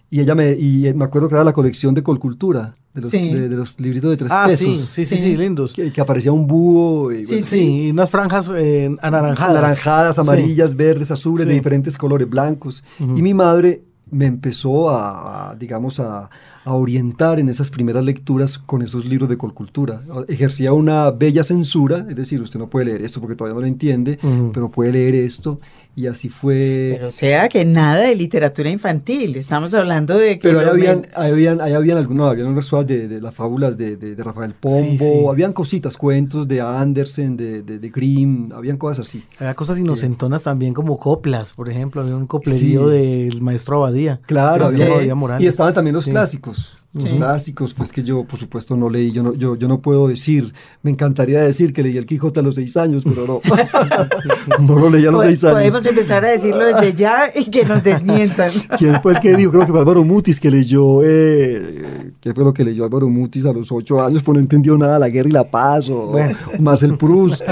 [0.08, 3.34] Y ella me, y me acuerdo que era la colección de Colcultura, de los, Sí.
[3.34, 4.78] de, de los libritos de tres Ah, pesos.
[4.80, 5.18] sí, sí, Sí.
[5.22, 5.74] sí, lindos.
[5.74, 7.12] Que, que aparecía un búho.
[7.12, 9.54] y, Sí, bueno, Sí, y unas franjas eh, anaranjadas.
[9.54, 10.20] naranjadas, Sí.
[10.22, 12.82] amarillas, verdes, azules, de diferentes colores, blancos.
[12.98, 16.30] Y mi madre me empezó a, a, digamos, a,
[16.66, 20.02] a orientar en esas primeras lecturas con esos libros de colcultura.
[20.26, 23.68] Ejercía una bella censura, es decir, usted no puede leer esto porque todavía no lo
[23.68, 24.50] entiende, Ujú.
[24.52, 25.60] pero puede leer esto.
[25.98, 26.90] Y así fue.
[26.92, 29.34] Pero o sea que nada de literatura infantil.
[29.36, 30.46] Estamos hablando de que.
[30.48, 32.54] Pero ahí habían, men- ahí habían, ahí habían algunos, habían
[32.86, 35.26] de, de las fábulas de, de- de Rafael Pombo, Sí, sí.
[35.26, 39.24] habían cositas, cuentos de Andersen, de, de, de Grimm, habían cosas así.
[39.38, 42.94] Había cosas inocentonas también como coplas, por ejemplo, había un coplerío Sí.
[42.94, 44.20] del maestro Abadía.
[44.26, 45.44] Claro, había- Abadía Morales.
[45.44, 46.10] y estaban también los Sí.
[46.10, 46.76] clásicos.
[46.92, 47.16] Los Sí.
[47.16, 49.12] clásicos, pues que yo, por supuesto, no leí.
[49.12, 52.42] Yo no, yo, yo no puedo decir, me encantaría decir que leí el Quijote a
[52.42, 53.40] los seis años, pero no.
[54.60, 55.56] no lo leí a los Po- seis años.
[55.58, 58.52] Podemos empezar a decirlo desde ya y que nos desmientan.
[58.78, 59.50] ¿Quién fue el que dijo?
[59.50, 63.44] Creo que fue Álvaro Mutis que leyó, eh, ¿qué fue lo que leyó Álvaro Mutis
[63.44, 64.22] a los ocho años?
[64.22, 66.34] Pues no entendió nada, La Guerra y la Paz, o, Bueno.
[66.60, 67.42] Marcel Proust.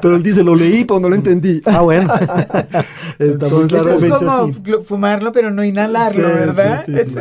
[0.00, 1.60] Pero él dice, lo leí, pero no lo entendí.
[1.66, 2.10] Ah, bueno.
[3.18, 3.98] Entonces, claro.
[3.98, 6.82] Es como fumarlo pero no inhalarlo, Sí, ¿verdad?
[6.86, 7.18] sí, sí, sí.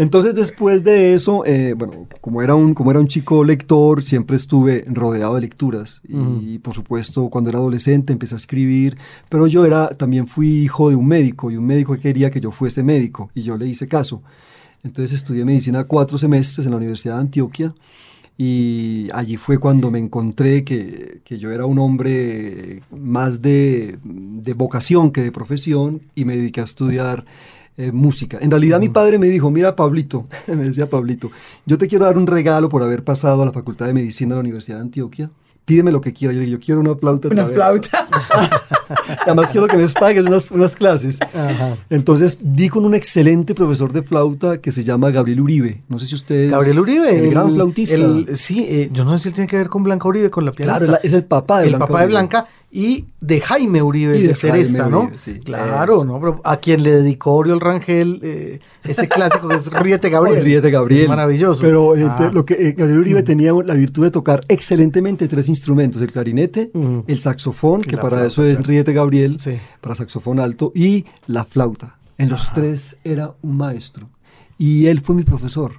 [0.00, 4.36] Entonces después de eso, eh, bueno, como era, un, como era un chico lector, siempre
[4.36, 6.00] estuve rodeado de lecturas.
[6.08, 8.96] Y por supuesto, cuando era adolescente empecé a escribir,
[9.28, 12.50] pero yo era, también fui hijo de un médico y un médico quería que yo
[12.50, 14.22] fuese médico y yo le hice caso.
[14.82, 17.74] Entonces estudié medicina cuatro semestres en la Universidad de Antioquia
[18.38, 24.54] y allí fue cuando me encontré que, que yo era un hombre más de, de
[24.54, 27.26] vocación que de profesión y me dediqué a estudiar
[27.80, 28.38] eh, música.
[28.40, 31.30] En realidad mi padre me dijo, mira Pablito, me decía Pablito,
[31.64, 34.36] yo te quiero dar un regalo por haber pasado a la Facultad de Medicina de
[34.36, 35.30] la Universidad de Antioquia.
[35.64, 36.34] Pídeme lo que quieras.
[36.34, 37.28] Yo, le dije, yo quiero una flauta.
[37.28, 38.06] Una traversa".
[38.08, 38.08] flauta.
[39.24, 41.18] Además quiero que me pagues unas, unas clases.
[41.20, 41.76] Ajá.
[41.90, 45.82] Entonces di con un excelente profesor de flauta que se llama Gabriel Uribe.
[45.88, 46.50] No sé si ustedes...
[46.50, 47.24] Gabriel Uribe.
[47.24, 47.94] El, gran flautista.
[47.94, 50.44] el- sí, eh, yo no sé si él tiene que ver con Blanca Uribe, con
[50.44, 50.84] la pianista.
[50.84, 52.18] claro, es el papá de el Blanca papá de Uribe.
[52.72, 55.00] Y de Jaime Uribe, Y de, de Seresta, Jaime ¿no?
[55.02, 55.40] Uribe, sí.
[55.40, 56.04] Claro.
[56.04, 56.20] ¿no?
[56.20, 60.44] Pero a quien le dedicó Oriol Rangel eh, ese clásico que es Ríete Gabriel.
[60.44, 61.02] Ríete Gabriel.
[61.02, 61.60] Es maravilloso.
[61.62, 62.30] Pero eh, Ah.
[62.32, 66.70] lo que eh, Gabriel Uribe tenía la virtud de tocar excelentemente tres instrumentos: el clarinete,
[67.08, 68.64] el saxofón, que la para flauta, eso es.
[68.64, 69.58] Ríete Gabriel, Sí.
[69.80, 71.96] para saxofón alto, y la flauta.
[72.18, 74.08] En los tres era un maestro.
[74.58, 75.72] Y él fue mi profesor.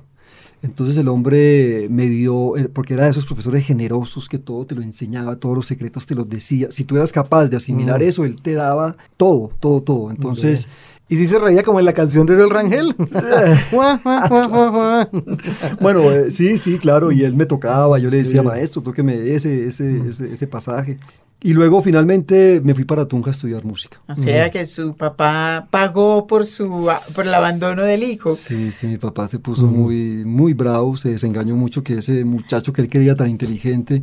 [0.63, 4.75] Entonces el hombre me dio, eh, porque era de esos profesores generosos que todo te
[4.75, 6.67] lo enseñaba, todos los secretos te los decía.
[6.71, 8.03] Si tú eras capaz de asimilar Mm.
[8.03, 10.11] eso, él te daba todo, todo, todo.
[10.11, 10.67] Entonces,
[11.11, 12.95] ¿Y si se reía como en la canción de Ariel Rangel?
[15.81, 19.67] bueno, eh, sí, sí, claro, y él me tocaba, yo le decía, maestro, tóqueme ese,
[19.67, 20.95] ese, ese, ese pasaje.
[21.41, 23.99] Y luego finalmente me fui para Tunja a estudiar música.
[24.07, 28.31] O sea que su papá pagó por su por el abandono del hijo.
[28.31, 32.71] Sí, sí, mi papá se puso muy, muy bravo, se desengañó mucho que ese muchacho
[32.71, 34.01] que él quería tan inteligente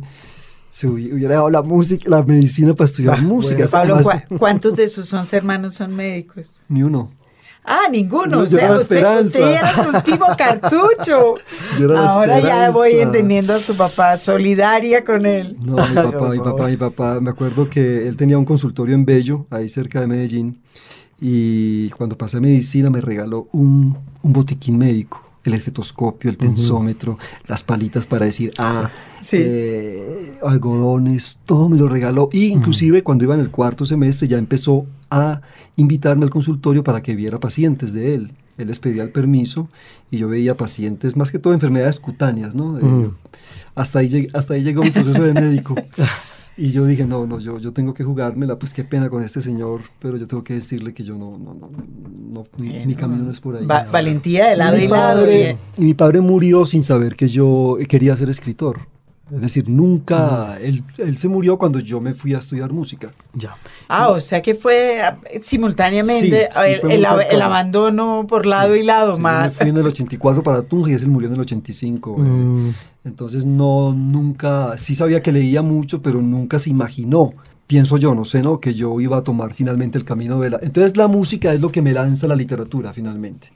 [0.69, 3.65] se hubiera dado la música, la medicina para estudiar ah, música.
[3.67, 3.99] Pablo,
[4.37, 6.61] ¿cuántos de sus once hermanos son médicos?
[6.67, 7.11] Ni uno.
[7.63, 8.39] Ah, ninguno.
[8.39, 11.35] o sea, usted, era su último cartucho.
[11.97, 15.57] Ahora ya voy entendiendo a su papá, solidaria con él.
[15.61, 17.19] No, mi papá, mi papá, mi papá.
[17.19, 20.61] Me acuerdo que él tenía un consultorio en Bello, ahí cerca de Medellín.
[21.19, 27.63] Y cuando pasé medicina me regaló un, un botiquín médico el estetoscopio, el tensómetro, las
[27.63, 28.89] palitas para decir, ah,
[29.31, 32.29] eh, algodones, todo me lo regaló.
[32.31, 35.41] Y inclusive cuando iba en el cuarto semestre ya empezó a
[35.75, 38.33] invitarme al consultorio para que viera pacientes de él.
[38.57, 39.69] Él les pedía el permiso
[40.11, 42.77] y yo veía pacientes, más que todo enfermedades cutáneas, ¿no?
[42.77, 43.09] Eh,
[43.73, 45.75] hasta, ahí, hasta ahí llegó mi proceso de médico.
[46.61, 49.39] Y yo dije, no, no, yo, yo tengo que jugármela, pues qué pena con este
[49.39, 53.31] señor, pero yo tengo que decirle que yo no, no, no, no mi, camino no
[53.31, 53.65] es por ahí.
[53.65, 55.25] valentía de lado y, lado.
[55.31, 58.81] y mi padre murió sin saber que yo quería ser escritor.
[59.31, 63.11] Es decir, nunca, él, él, se murió cuando yo me fui a estudiar música.
[63.33, 63.57] Ya.
[63.87, 65.01] Ah, o sea que fue
[65.41, 69.15] simultáneamente el, el, abandono por lado y lado.
[69.15, 72.15] Sí, me fui en el 84 para Tunja y él murió en el 85.
[72.17, 72.21] Eh.
[72.21, 72.73] Mm.
[73.05, 77.33] entonces no, nunca, sí sabía que leía mucho, pero nunca se imaginó
[77.69, 78.59] pienso yo, no sé, ¿no?
[78.59, 80.59] Que yo iba a tomar finalmente el camino de la...
[80.63, 83.51] Entonces la música es lo que me lanza la literatura finalmente.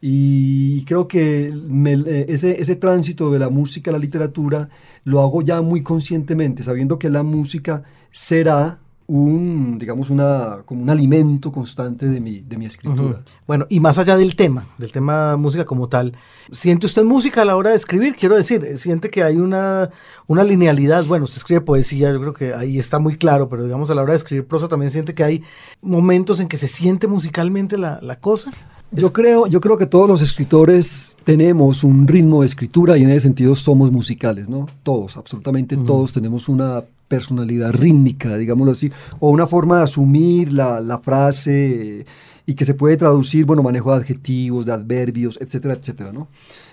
[0.00, 4.68] Y creo que eh, ese, ese tránsito de la música a la literatura
[5.04, 10.88] lo hago ya muy conscientemente, sabiendo que la música será un, digamos, una, como un
[10.88, 13.20] alimento constante de mi, de mi escritura.
[13.44, 16.16] Bueno, y más allá del tema, del tema música como tal,
[16.52, 18.14] ¿siente usted música a la hora de escribir?
[18.14, 19.90] Quiero decir, ¿siente que hay una,
[20.28, 21.04] una linealidad?
[21.06, 24.02] Bueno, usted escribe poesía, yo creo que ahí está muy claro, pero digamos a la
[24.02, 25.42] hora de escribir prosa también siente que hay
[25.82, 28.52] momentos en que se siente musicalmente la, la cosa.
[28.92, 33.10] Yo creo, yo creo que todos los escritores tenemos un ritmo de escritura y en
[33.10, 34.68] ese sentido somos musicales, ¿no?
[34.82, 40.80] Todos, absolutamente todos tenemos una personalidad rítmica, digámoslo así, o una forma de asumir la,
[40.80, 42.04] la frase
[42.46, 46.26] y que se puede traducir, bueno, manejo de adjetivos, de adverbios, etcétera, etcétera, ¿no?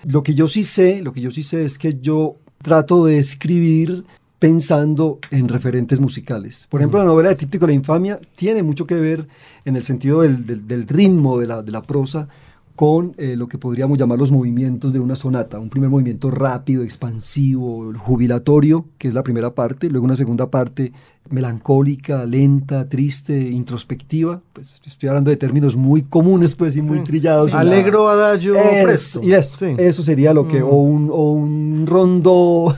[0.04, 3.18] Lo que yo sí sé, lo que yo sí sé es que yo trato de
[3.18, 4.04] escribir
[4.38, 6.66] pensando en referentes musicales.
[6.70, 9.26] Por ejemplo, la novela de Típtico la Infamia tiene mucho que ver
[9.64, 12.28] en el sentido del, ritmo de la, de la, prosa
[12.76, 15.58] con eh, lo que podríamos llamar los movimientos de una sonata.
[15.58, 20.92] Un primer movimiento rápido, expansivo, jubilatorio, que es la primera parte, luego una segunda parte
[21.30, 24.40] melancólica, lenta, triste, introspectiva.
[24.52, 27.52] Pues estoy hablando de términos muy comunes pues y muy trillados.
[27.52, 29.20] Alegro, adagio, presto.
[29.22, 30.66] Y eso, eso sería lo que, mm.
[30.66, 32.76] o, un, o un rondo,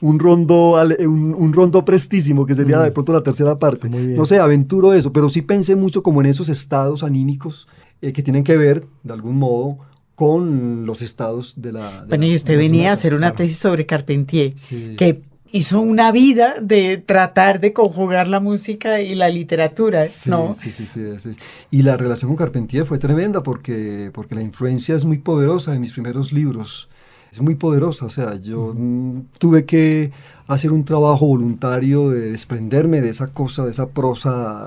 [0.00, 2.82] un rondo, un, rondo prestísimo, que sería mm.
[2.84, 3.88] de pronto la tercera parte.
[3.88, 7.68] No sé, aventuro eso, pero sí pensé mucho como en esos estados anímicos
[8.02, 9.78] eh, que tienen que ver, de algún modo,
[10.14, 12.04] con los estados de la...
[12.08, 14.54] bueno, y usted venía a hacer una tesis sobre Carpentier,
[14.96, 20.54] que hizo una vida de tratar de conjugar la música y la literatura, ¿no?
[20.54, 21.00] Sí, sí, sí,
[21.70, 25.80] Y la relación con Carpentier fue tremenda porque, porque la influencia es muy poderosa en
[25.80, 26.88] mis primeros libros.
[27.32, 28.74] Es muy poderosa, o sea, yo
[29.38, 30.10] tuve que
[30.48, 34.66] hacer un trabajo voluntario de desprenderme de esa cosa, de esa prosa.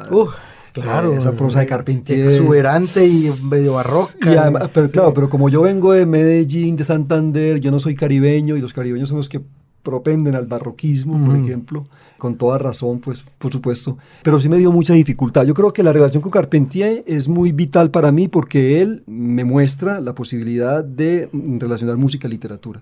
[0.71, 2.25] Claro, esa prosa de Carpentier.
[2.25, 4.69] Exuberante y medio barroca.
[4.73, 8.61] pero claro, pero como yo vengo de Medellín, de Santander, yo no soy caribeño y
[8.61, 9.41] los caribeños son los que
[9.83, 11.85] propenden al barroquismo, por ejemplo,
[12.17, 15.45] con toda razón, pues por supuesto, pero sí me dio mucha dificultad.
[15.45, 19.43] Yo creo que la relación con Carpentier es muy vital para mí porque él me
[19.43, 22.81] muestra la posibilidad de relacionar música y literatura.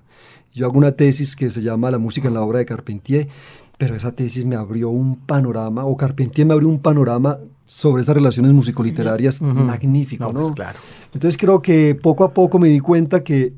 [0.54, 3.28] Yo hago una tesis que se llama La música en la obra de Carpentier,
[3.78, 7.40] pero esa tesis me abrió un panorama, o Carpentier me abrió un panorama
[7.72, 10.42] sobre esas relaciones musicoliterarias magnífico, ¿no?
[10.42, 10.80] Pues claro.
[11.14, 13.54] Entonces creo que poco a poco me di cuenta que,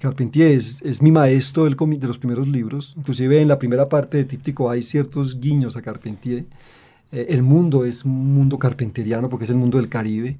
[0.00, 2.94] Carpentier es, es, mi maestro del de los primeros libros.
[2.96, 6.44] Inclusive en la primera parte de Típtico hay ciertos guiños a Carpentier.
[7.12, 10.38] Eh, el mundo es un mundo carpenteriano porque es el mundo del Caribe,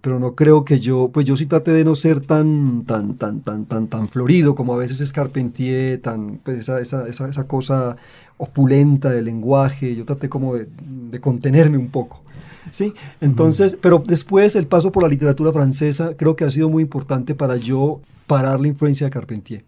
[0.00, 3.40] pero no creo que yo, pues yo sí traté de no ser tan, tan, tan,
[3.42, 7.46] tan, tan, tan florido como a veces es Carpentier, tan, pues esa, esa, esa, esa
[7.46, 7.96] cosa
[8.38, 10.68] opulenta del lenguaje, yo traté como de,
[11.10, 12.22] de contenerme un poco.
[12.70, 12.92] ¿Sí?
[13.20, 17.34] Entonces, pero después el paso por la literatura francesa creo que ha sido muy importante
[17.34, 19.64] para yo parar la influencia de Carpentier,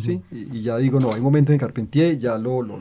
[0.00, 0.20] ¿sí?
[0.32, 2.78] Y, ya digo, no, hay momentos en Carpentier, ya lo, lo,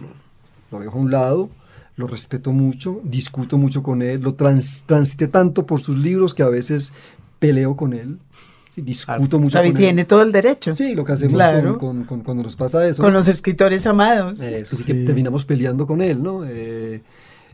[0.71, 1.49] lo, dejo a un lado,
[1.95, 6.43] lo respeto mucho, discuto mucho con él, lo trans, transité tanto por sus libros que
[6.43, 6.93] a veces
[7.39, 8.17] peleo con él.
[8.71, 10.07] Sí, discuto mucho con tiene él.
[10.07, 10.73] todo el derecho.
[10.75, 11.77] Sí, lo que hacemos Claro.
[11.79, 13.01] con, con- con- cuando nos pasa eso.
[13.01, 14.39] Con los escritores amados.
[14.41, 14.91] Eso sí, Sí.
[14.93, 16.45] que terminamos peleando con él, ¿no?
[16.45, 17.01] Eh,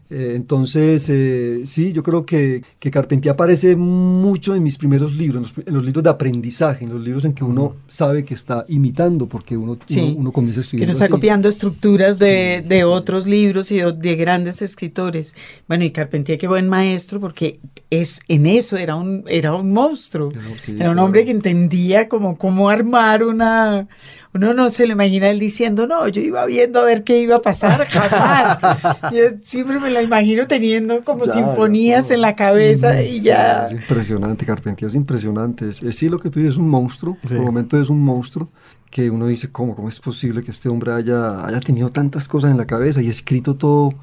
[0.10, 5.36] eh, entonces, eh, sí, yo creo que, que Carpentier aparece mucho en mis primeros libros,
[5.38, 8.34] en los, en los libros de aprendizaje, en los libros en que uno sabe que
[8.36, 10.00] está imitando, porque uno, Sí.
[10.00, 13.92] uno, uno comienza a que no está copiando estructuras de, de otros libros y de,
[13.94, 15.34] de grandes escritores.
[15.68, 20.32] Bueno, y Carpentier, qué buen maestro, porque es en eso era un, era un monstruo.
[20.32, 21.04] Era- sí, era un claro.
[21.06, 23.88] hombre que entendía como cómo armar una...
[24.36, 27.38] Uno no se lo imagina él diciendo, no, yo iba viendo a ver qué iba
[27.38, 28.60] a pasar, jamás.
[29.14, 32.16] yo siempre me lo imagino teniendo como Claro, sinfonías no.
[32.16, 33.66] en la cabeza y Sí, ya...
[33.68, 35.70] Es impresionante, Carpentier es impresionante.
[35.70, 37.18] Es, es sí lo que tú dices, es un monstruo.
[37.22, 37.30] Sí.
[37.30, 38.50] Por el momento es un monstruo
[38.92, 42.52] que uno dice, ¿cómo, ¿cómo es posible que este hombre haya, haya tenido tantas cosas
[42.52, 43.94] en la cabeza y escrito todo?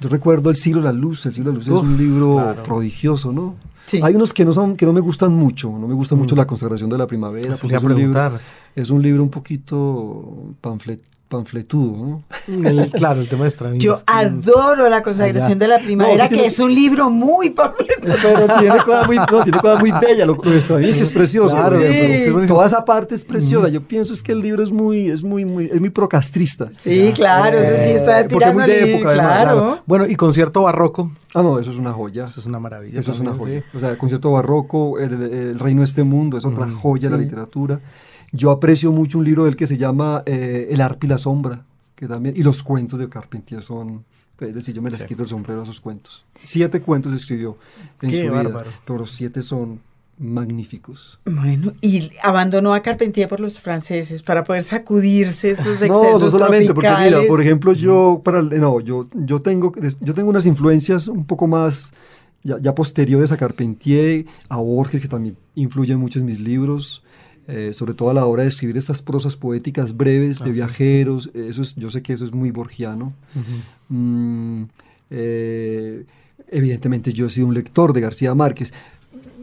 [0.00, 1.26] Yo recuerdo El siglo de la luz.
[1.26, 2.62] El siglo de la luz Uf, es un libro claro.
[2.62, 3.56] prodigioso, ¿no?
[3.86, 4.00] Sí.
[4.02, 5.70] Hay unos que no son que no me gustan mucho.
[5.70, 7.54] No me gusta mucho La consagración de la primavera.
[7.54, 8.40] Eso porque le iba es, un libro,
[8.74, 12.22] es un libro un poquito panflet, panfletudo, ¿no?
[12.68, 13.84] El- claro, el tema de Stravinsky.
[13.84, 15.58] Yo adoro la consagración Allá.
[15.58, 17.96] de la primavera, No, que tiene- es un libro muy papelito.
[18.22, 20.26] Pero tiene cosas muy, no, tiene cosas muy bellas.
[20.26, 21.54] Lo, lo de Stravinsky es precioso.
[21.54, 22.46] Claro, buenísimo.
[22.46, 23.68] Toda esa parte es preciosa.
[23.68, 26.68] Yo pienso es que el libro es muy, es muy, muy, es muy procastrista.
[26.72, 29.78] Sí, claro, eso sí está Eh, porque es tirando muy de época, además, claro.
[29.86, 31.10] Bueno, y concierto barroco.
[31.34, 32.26] Ah, no, eso es una joya.
[32.26, 33.00] Eso es una maravilla.
[33.00, 33.62] Eso es una joya.
[33.74, 37.10] O sea, el concierto barroco, el, el reino de este mundo, es otra joya de
[37.10, 37.24] la sí.
[37.24, 37.80] literatura.
[38.32, 41.64] Yo aprecio mucho un libro del que se llama eh, El arte y la sombra,
[41.94, 44.04] que también, y los cuentos de Carpentier son,
[44.40, 45.06] es decir, yo me les Sí.
[45.06, 46.26] quito el sombrero a esos cuentos.
[46.42, 47.56] Siete cuentos escribió
[48.02, 48.70] en Qué su vida, bárbaro.
[48.84, 49.80] pero los siete son
[50.18, 51.18] magníficos.
[51.26, 56.30] Bueno, y abandonó a Carpentier por los franceses para poder sacudirse esos excesos No, no
[56.30, 57.28] solamente, porque mira, tropicales.
[57.28, 61.46] por ejemplo, yo, para, el- no, yo, yo, tengo, yo tengo unas influencias un poco
[61.46, 61.92] más,
[62.42, 67.02] ya, ya posteriores a Carpentier, a Borges, que también influyen mucho en mis libros,
[67.48, 70.52] eh, sobre todo a la hora de escribir estas prosas poéticas breves de Ah, sí.
[70.52, 73.12] viajeros, eso es, yo sé que eso es muy borgiano.
[73.88, 74.64] Mm,
[75.10, 76.04] eh,
[76.50, 78.72] evidentemente yo he sido un lector de García Márquez,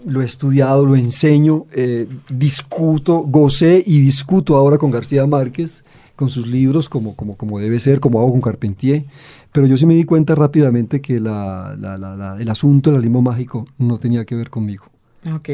[0.05, 5.85] lo he estudiado, lo enseño, eh, discuto, gocé y discuto ahora con García Márquez,
[6.15, 9.05] con sus libros, como, como, como debe ser, como hago con Carpentier,
[9.51, 13.01] pero yo sí me di cuenta rápidamente que la- la- la- la- el asunto del
[13.01, 14.85] limbo mágico no tenía que ver conmigo.
[15.33, 15.49] Ok.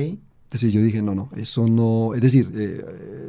[0.52, 2.84] Es decir, yo dije, no, no, eso no, es decir, eh,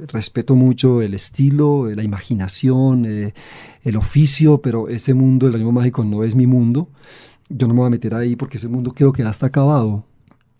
[0.08, 3.34] respeto mucho el estilo, eh, la imaginación, eh,
[3.82, 6.88] el oficio, pero ese mundo del ánimo mágico no es mi mundo.
[7.50, 10.06] Yo no me voy a meter ahí porque ese mundo creo que ya está acabado.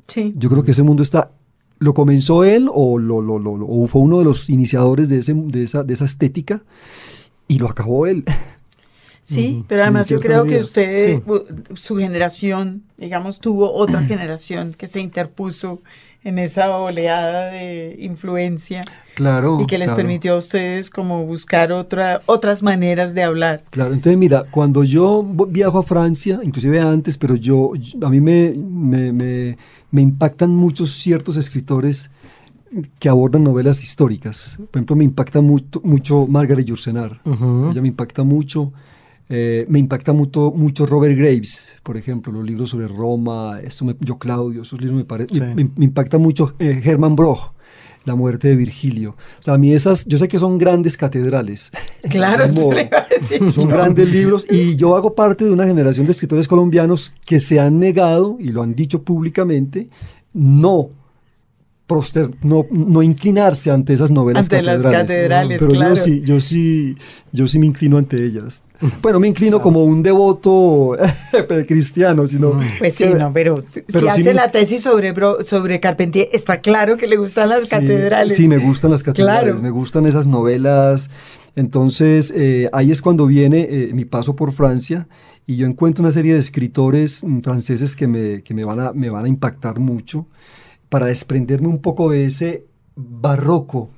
[0.06, 0.34] Sí.
[0.36, 1.30] Yo creo que ese mundo está,
[1.78, 5.32] lo comenzó él o, lo, lo- lo- o fue uno de los iniciadores de, ese,
[5.32, 6.62] de, esa, de esa estética
[7.48, 8.24] y lo acabó él.
[9.22, 11.22] Sí, pero además yo creo que usted, Sí.
[11.74, 15.80] su generación, digamos, tuvo otra generación que se interpuso
[16.22, 19.58] en esa oleada de influencia Claro.
[19.60, 19.96] y que les claro.
[19.96, 23.64] permitió a ustedes como buscar otra, otras maneras de hablar.
[23.70, 28.50] Claro, entonces mira, cuando yo viajo a Francia, inclusive antes, pero yo, a mí me,
[28.56, 29.58] me, me-
[29.90, 32.10] me impactan muchos ciertos escritores
[33.00, 34.56] que abordan novelas históricas.
[34.70, 37.20] Por ejemplo, me impacta mucho, mucho Margaret Yourcenar.
[37.24, 37.70] Ujú.
[37.72, 38.72] Ella me impacta mucho.
[39.32, 43.94] Eh, me impacta mucho, mucho Robert Graves, por ejemplo, los libros sobre Roma, esto me-
[44.00, 45.36] yo Claudio, esos libros me parecen.
[45.38, 45.54] Sí.
[45.54, 47.52] Me, me impacta mucho eh, Hermann Broch,
[48.06, 49.10] La muerte de Virgilio.
[49.38, 51.70] O sea, a mí esas, yo sé que son grandes catedrales.
[52.10, 53.76] Claro, Como- eso le iba a decir son yo.
[53.76, 57.78] grandes libros y yo hago parte de una generación de escritores colombianos que se han
[57.78, 59.90] negado y lo han dicho públicamente,
[60.32, 60.90] no
[61.90, 65.60] proster- no, no inclinarse ante esas novelas Ante las catedrales.
[65.60, 65.94] Pero claro.
[65.94, 66.94] yo sí, yo sí,
[67.32, 68.64] yo sí me inclino ante ellas.
[69.02, 70.96] Bueno, me inclino como un devoto
[71.66, 75.12] cristiano, sino Pues sí, que- no, pero, pero si hace me- la tesis sobre,
[75.44, 78.36] sobre Carpentier, está claro que le gustan las Sí, catedrales.
[78.36, 79.62] Sí, me gustan las catedrales, Claro.
[79.62, 81.10] me gustan esas novelas.
[81.56, 85.08] Entonces, eh, ahí es cuando viene eh, mi paso por Francia
[85.46, 89.10] y yo encuentro una serie de escritores franceses que, me, que me, van a, me
[89.10, 90.26] van a impactar mucho
[90.90, 92.64] para desprenderme un poco de ese
[92.96, 93.88] barroco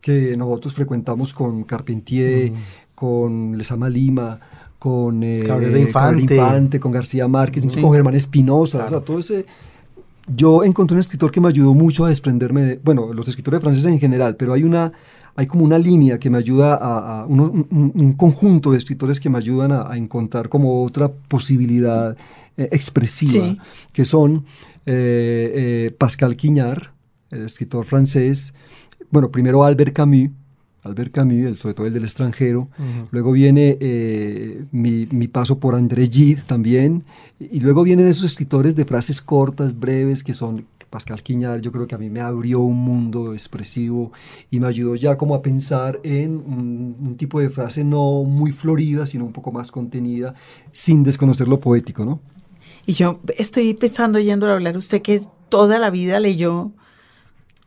[0.00, 2.52] que nosotros frecuentamos con Carpentier,
[2.94, 4.38] con Lezama Lima,
[4.78, 6.34] con eh, Cabrera Infante.
[6.36, 7.80] Infante, con García Márquez, Sí.
[7.80, 8.96] con Germán Espinosa, o Claro.
[8.98, 9.44] sea, todo ese...
[10.36, 13.90] Yo encontré un escritor que me ayudó mucho a desprenderme de, bueno, los escritores franceses
[13.90, 14.92] en general, pero hay una,
[15.34, 19.20] hay como una línea que me ayuda a, a uno- un- un conjunto de escritores
[19.20, 22.14] que me ayudan a, a encontrar como otra posibilidad
[22.58, 23.58] eh, expresiva, Sí.
[23.92, 24.44] que son
[24.84, 25.52] eh,
[25.86, 26.88] eh, Pascal Quignard,
[27.30, 28.52] el escritor francés,
[29.10, 30.30] bueno, primero Albert Camus,
[30.82, 32.68] Albert Camus, sobre todo el del extranjero.
[33.10, 37.04] Luego viene eh, mi, mi, paso por André Gide también.
[37.40, 41.60] Y luego vienen esos escritores de frases cortas, breves, que son Pascal Quiñar.
[41.60, 44.12] Yo creo que a mí me abrió un mundo expresivo
[44.50, 48.52] y me ayudó ya como a pensar en un, un tipo de frase no muy
[48.52, 50.34] florida, sino un poco más contenida,
[50.70, 52.20] sin desconocer lo poético, ¿no?
[52.88, 55.20] Y yo estoy pensando, yendo a hablar, usted que
[55.50, 56.72] toda la vida leyó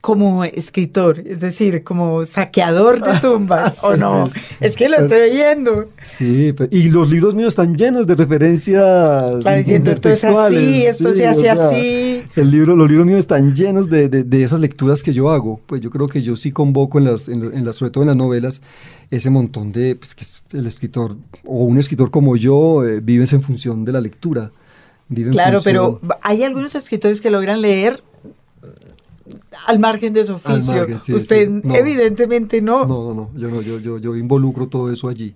[0.01, 4.31] como escritor, es decir, como saqueador de tumbas, ¿o no?
[4.59, 5.89] Es que lo estoy oyendo.
[6.01, 11.27] Sí, y los libros míos están llenos de referencias diciendo, esto es así, esto se
[11.27, 12.23] hace así.
[12.35, 15.61] El libro, los libros míos están llenos de, de, esas lecturas que yo hago.
[15.67, 18.17] Pues yo creo que yo sí convoco, en las, en, las, sobre todo en las
[18.17, 18.63] novelas,
[19.11, 20.25] ese montón de, pues que
[20.57, 21.15] el escritor,
[21.45, 24.51] o un escritor como yo, eh, vives en función de la lectura.
[25.31, 28.03] Claro, pero hay algunos escritores que logran leer
[29.67, 30.87] al margen de su oficio.
[31.15, 32.85] Usted evidentemente no.
[32.85, 35.35] No, no, no, yo no, yo, yo, yo involucro todo eso allí.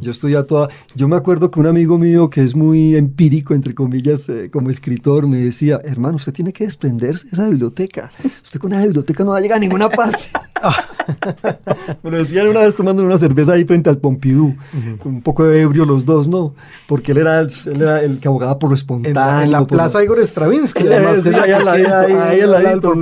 [0.00, 0.68] Yo estoy a toda...
[0.94, 4.70] Yo me acuerdo que un amigo mío que es muy empírico, entre comillas, eh, como
[4.70, 8.10] escritor, me decía, hermano, usted tiene que desprenderse de esa biblioteca.
[8.42, 10.24] Usted con esa biblioteca no va a llegar a ninguna parte.
[12.02, 14.56] me lo decían una vez tomando una cerveza ahí frente al Pompidou,
[15.04, 16.54] un poco de ebrio los dos, ¿no?
[16.86, 19.42] Porque él era el, él era el que abogaba por lo espontáneo.
[19.42, 21.26] En la, plaza Igor Stravinsky, además.
[21.26, 22.94] ahí al lado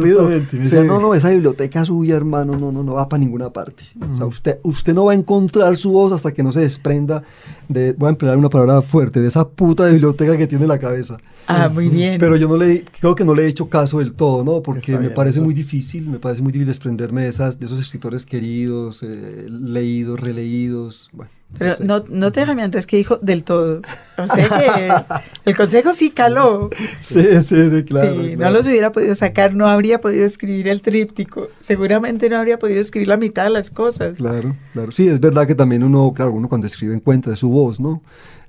[0.73, 3.85] no, no, esa biblioteca suya, hermano, no, no, no va para ninguna parte.
[4.13, 7.23] O sea, usted, usted no va a encontrar su voz hasta que no se desprenda
[7.69, 10.79] de, voy a emplear una palabra fuerte, de esa puta biblioteca que tiene en la
[10.79, 11.19] cabeza.
[11.47, 12.19] Ah, muy bien.
[12.19, 14.63] Pero yo no le, creo que no le he hecho caso del todo, ¿no?
[14.63, 18.25] Porque me parece muy difícil, me parece muy difícil desprenderme de, esas, de esos escritores
[18.27, 21.31] queridos, eh, leídos, releídos, bueno.
[21.59, 23.81] Pero no, no, te déjame antes que dijo del todo.
[24.19, 26.71] O sea que el consejo sí caló.
[27.01, 28.23] Sí, sí, sí, claro.
[28.23, 31.49] Si no los hubiera podido sacar, no habría podido escribir el tríptico.
[31.61, 34.15] Seguramente no habría podido escribir la mitad de las cosas.
[34.15, 34.93] Claro, claro.
[34.93, 38.03] Sí, es verdad que también uno, claro, uno cuando escribe encuentra su voz, ¿no?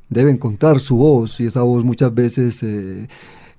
[0.10, 2.64] Debe encontrar su voz y esa voz muchas veces...
[2.64, 3.08] Eh,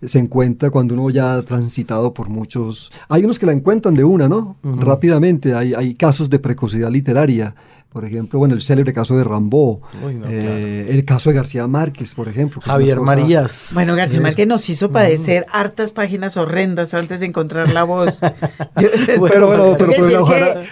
[0.04, 2.92] se encuentra cuando uno ya ha transitado por muchos...
[3.08, 4.56] Hay unos que la encuentran de una, ¿no?
[4.62, 7.54] Rápidamente, hay, hay casos de precocidad literaria
[7.96, 9.80] por ejemplo, bueno, el célebre caso de Rambó,
[10.28, 12.60] eh, el caso de García Márquez, por ejemplo.
[12.60, 13.70] Javier Marías.
[13.72, 18.20] Bueno, García Márquez nos hizo padecer hartas páginas horrendas antes de encontrar la voz.
[18.74, 19.94] pero, bueno, pero,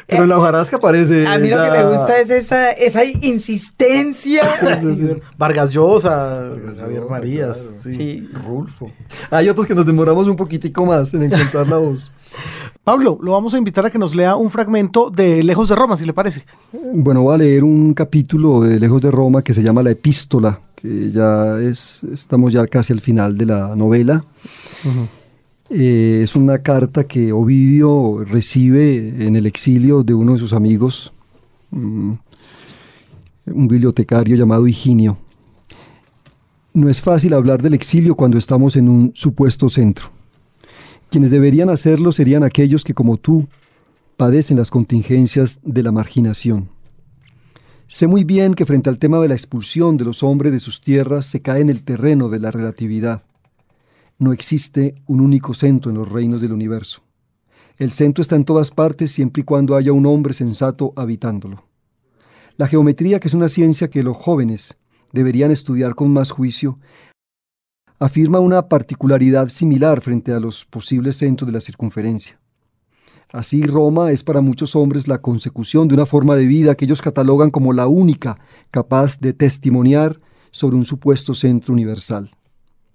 [0.07, 1.27] en la hojarasca aparece.
[1.27, 4.43] A mí lo que me gusta es esa, esa insistencia.
[5.39, 8.29] Vargas Llosa, Javier Marías, sí.
[8.35, 8.91] Rulfo.
[9.31, 12.13] Hay otros que nos demoramos un poquitico más en encontrar la voz.
[12.85, 15.97] Pablo, lo vamos a invitar a que nos lea un fragmento de Lejos de Roma,
[15.97, 16.45] si le parece.
[16.73, 20.61] Bueno, voy a leer un capítulo de Lejos de Roma que se llama La Epístola,
[20.77, 24.25] que ya es, estamos ya casi al final de la novela.
[25.71, 31.13] Eh, es una carta que Ovidio recibe en el exilio de uno de sus amigos,
[31.71, 32.13] mm,
[33.47, 35.17] un bibliotecario llamado Higinio.
[36.75, 40.11] No es fácil hablar del exilio cuando estamos en un supuesto centro.
[41.15, 43.47] Quienes deberían hacerlo serían aquellos que, como tú,
[44.17, 46.71] padecen las contingencias de la marginación.
[47.87, 50.81] Sé muy bien que frente al tema de la expulsión de los hombres de sus
[50.81, 53.23] tierras se cae en el terreno de la relatividad.
[54.19, 57.05] No existe un único centro en los reinos del universo.
[57.79, 61.63] El centro está en todas partes siempre y cuando haya un hombre sensato habitándolo.
[62.57, 64.79] La geometría, que es una ciencia que los jóvenes
[65.13, 66.81] deberían estudiar con más juicio,
[67.99, 72.39] afirma una particularidad similar frente a los posibles centros de la circunferencia.
[73.33, 77.03] Así Roma es para muchos hombres la consecución de una forma de vida que ellos
[77.03, 78.39] catalogan como la única
[78.71, 80.21] capaz de testimoniar
[80.51, 82.31] sobre un supuesto centro universal.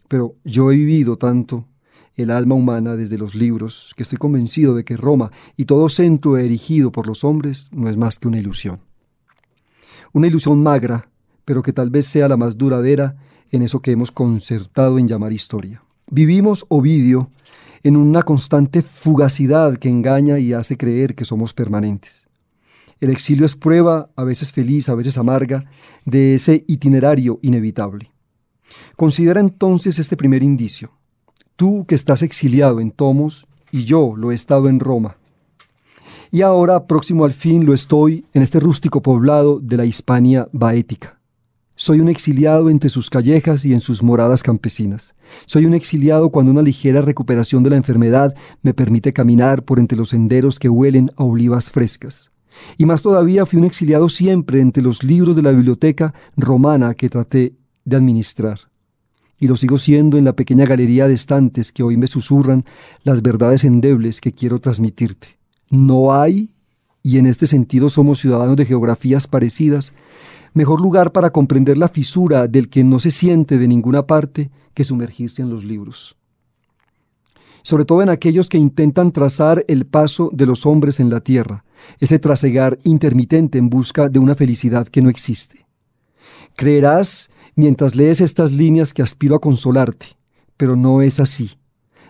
[0.07, 1.65] Pero yo he vivido tanto
[2.15, 6.37] el alma humana desde los libros que estoy convencido de que Roma y todo centro
[6.37, 8.79] erigido por los hombres no es más que una ilusión.
[10.13, 11.09] Una ilusión magra,
[11.45, 13.17] pero que tal vez sea la más duradera
[13.51, 15.83] en eso que hemos concertado en llamar historia.
[16.09, 17.29] Vivimos, Ovidio,
[17.83, 22.27] en una constante fugacidad que engaña y hace creer que somos permanentes.
[22.99, 25.65] El exilio es prueba, a veces feliz, a veces amarga,
[26.05, 28.11] de ese itinerario inevitable.
[28.97, 30.91] Considera entonces este primer indicio.
[31.55, 35.17] Tú que estás exiliado en Tomos y yo lo he estado en Roma.
[36.31, 41.18] Y ahora, próximo al fin, lo estoy en este rústico poblado de la Hispania baética.
[41.81, 45.15] Soy un exiliado entre sus callejas y en sus moradas campesinas.
[45.45, 49.97] Soy un exiliado cuando una ligera recuperación de la enfermedad me permite caminar por entre
[49.97, 52.33] los senderos que huelen a olivas frescas.
[52.77, 57.07] Y más todavía fui un exiliado siempre entre los libros de la biblioteca romana que
[57.07, 57.55] traté
[57.85, 58.59] de administrar.
[59.39, 62.65] Y lo sigo siendo en la pequeña galería de estantes que hoy me susurran
[63.03, 65.39] las verdades endebles que quiero transmitirte.
[65.69, 66.49] No hay
[67.03, 69.93] y en este sentido somos ciudadanos de geografías parecidas,
[70.53, 74.83] mejor lugar para comprender la fisura del que no se siente de ninguna parte que
[74.83, 76.15] sumergirse en los libros.
[77.63, 81.65] Sobre todo en aquellos que intentan trazar el paso de los hombres en la tierra,
[81.99, 85.67] ese trasegar intermitente en busca de una felicidad que no existe.
[86.55, 90.07] Creerás mientras lees estas líneas que aspiro a consolarte,
[90.57, 91.58] pero no es así.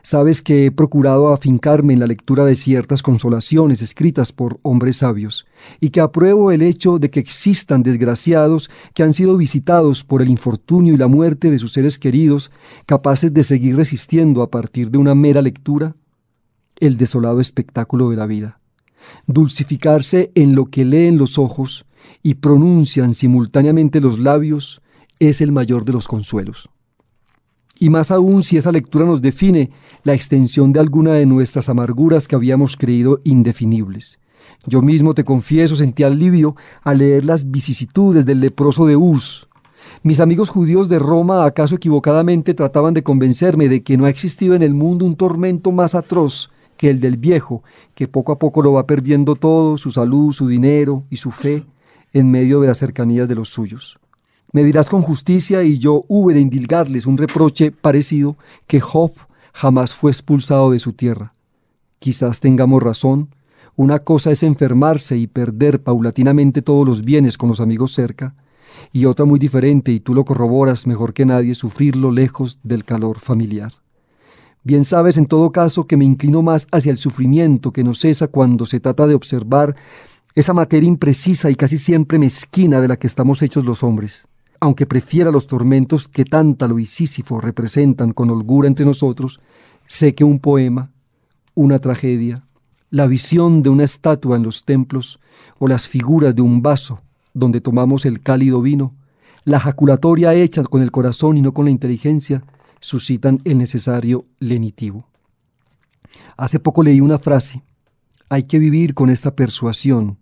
[0.01, 5.45] Sabes que he procurado afincarme en la lectura de ciertas consolaciones escritas por hombres sabios,
[5.79, 10.29] y que apruebo el hecho de que existan desgraciados que han sido visitados por el
[10.29, 12.51] infortunio y la muerte de sus seres queridos,
[12.85, 15.95] capaces de seguir resistiendo a partir de una mera lectura
[16.77, 18.59] el desolado espectáculo de la vida.
[19.27, 21.85] Dulcificarse en lo que leen los ojos
[22.23, 24.81] y pronuncian simultáneamente los labios
[25.19, 26.69] es el mayor de los consuelos
[27.79, 29.71] y más aún si esa lectura nos define
[30.03, 34.19] la extensión de alguna de nuestras amarguras que habíamos creído indefinibles.
[34.65, 39.47] Yo mismo te confieso sentí alivio al leer las vicisitudes del leproso de Uz.
[40.03, 44.55] Mis amigos judíos de Roma acaso equivocadamente trataban de convencerme de que no ha existido
[44.55, 47.63] en el mundo un tormento más atroz que el del viejo,
[47.95, 51.65] que poco a poco lo va perdiendo todo, su salud, su dinero y su fe,
[52.13, 53.99] en medio de las cercanías de los suyos.
[54.51, 58.35] Me dirás con justicia y yo hube de indilgarles un reproche parecido
[58.65, 59.11] que Job
[59.53, 61.35] jamás fue expulsado de su tierra.
[61.99, 63.29] Quizás tengamos razón,
[63.75, 68.33] una cosa es enfermarse y perder paulatinamente todos los bienes con los amigos cerca,
[68.91, 73.19] y otra muy diferente, y tú lo corroboras mejor que nadie, sufrirlo lejos del calor
[73.19, 73.73] familiar.
[74.63, 78.27] Bien sabes en todo caso que me inclino más hacia el sufrimiento que no cesa
[78.27, 79.75] cuando se trata de observar
[80.33, 84.27] esa materia imprecisa y casi siempre mezquina de la que estamos hechos los hombres
[84.59, 89.39] aunque prefiera los tormentos que Tántalo y Sísifo representan con holgura entre nosotros,
[89.85, 90.91] sé que un poema,
[91.55, 92.45] una tragedia,
[92.89, 95.19] la visión de una estatua en los templos
[95.59, 97.01] o las figuras de un vaso
[97.33, 98.95] donde tomamos el cálido vino,
[99.45, 102.43] la jaculatoria hecha con el corazón y no con la inteligencia,
[102.81, 105.05] suscitan el necesario lenitivo.
[106.37, 107.61] Hace poco leí una frase,
[108.29, 110.17] hay que vivir con esta persuasión,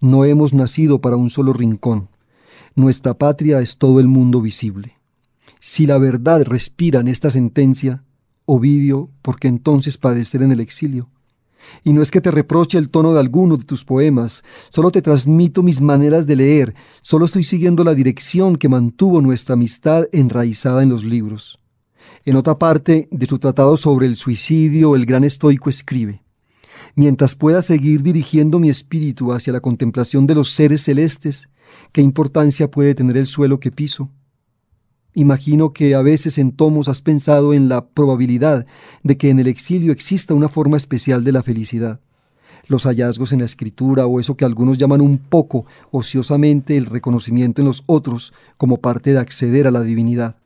[0.00, 2.08] no hemos nacido para un solo rincón.
[2.78, 4.98] Nuestra patria es todo el mundo visible.
[5.58, 8.04] Si la verdad respira en esta sentencia,
[8.44, 11.10] Ovidio, ¿por qué entonces padecer en el exilio?
[11.82, 15.02] Y no es que te reproche el tono de alguno de tus poemas, solo te
[15.02, 20.84] transmito mis maneras de leer, solo estoy siguiendo la dirección que mantuvo nuestra amistad enraizada
[20.84, 21.58] en los libros.
[22.24, 26.22] En otra parte de su tratado sobre el suicidio, el gran estoico escribe,
[26.94, 31.48] Mientras pueda seguir dirigiendo mi espíritu hacia la contemplación de los seres celestes,
[31.92, 34.10] ¿Qué importancia puede tener el suelo que piso?
[35.14, 38.66] Imagino que a veces en tomos has pensado en la probabilidad
[39.02, 42.00] de que en el exilio exista una forma especial de la felicidad.
[42.66, 47.62] Los hallazgos en la escritura o eso que algunos llaman un poco ociosamente el reconocimiento
[47.62, 50.36] en los otros como parte de acceder a la divinidad.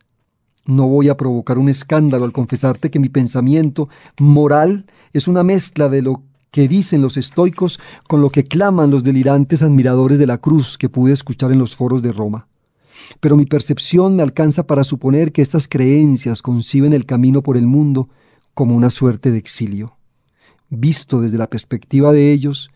[0.65, 5.89] No voy a provocar un escándalo al confesarte que mi pensamiento moral es una mezcla
[5.89, 10.39] de lo que dicen los estoicos con lo que claman los delirantes admiradores de la
[10.39, 12.47] cruz que pude escuchar en los foros de Roma.
[13.21, 17.67] Pero mi percepción me alcanza para suponer que estas creencias conciben el camino por el
[17.67, 18.11] mundo
[18.53, 19.97] como una suerte de exilio.
[20.69, 22.71] Visto desde la perspectiva de ellos,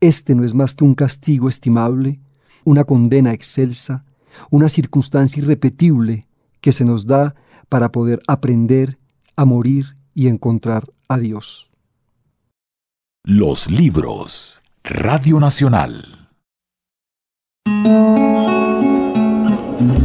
[0.00, 2.20] este no es más que un castigo estimable,
[2.64, 4.04] una condena excelsa,
[4.50, 6.26] una circunstancia irrepetible
[6.60, 7.36] que se nos da
[7.68, 8.98] para poder aprender
[9.36, 11.69] a morir y encontrar a Dios.
[13.26, 14.62] Los libros.
[14.82, 16.30] Radio Nacional.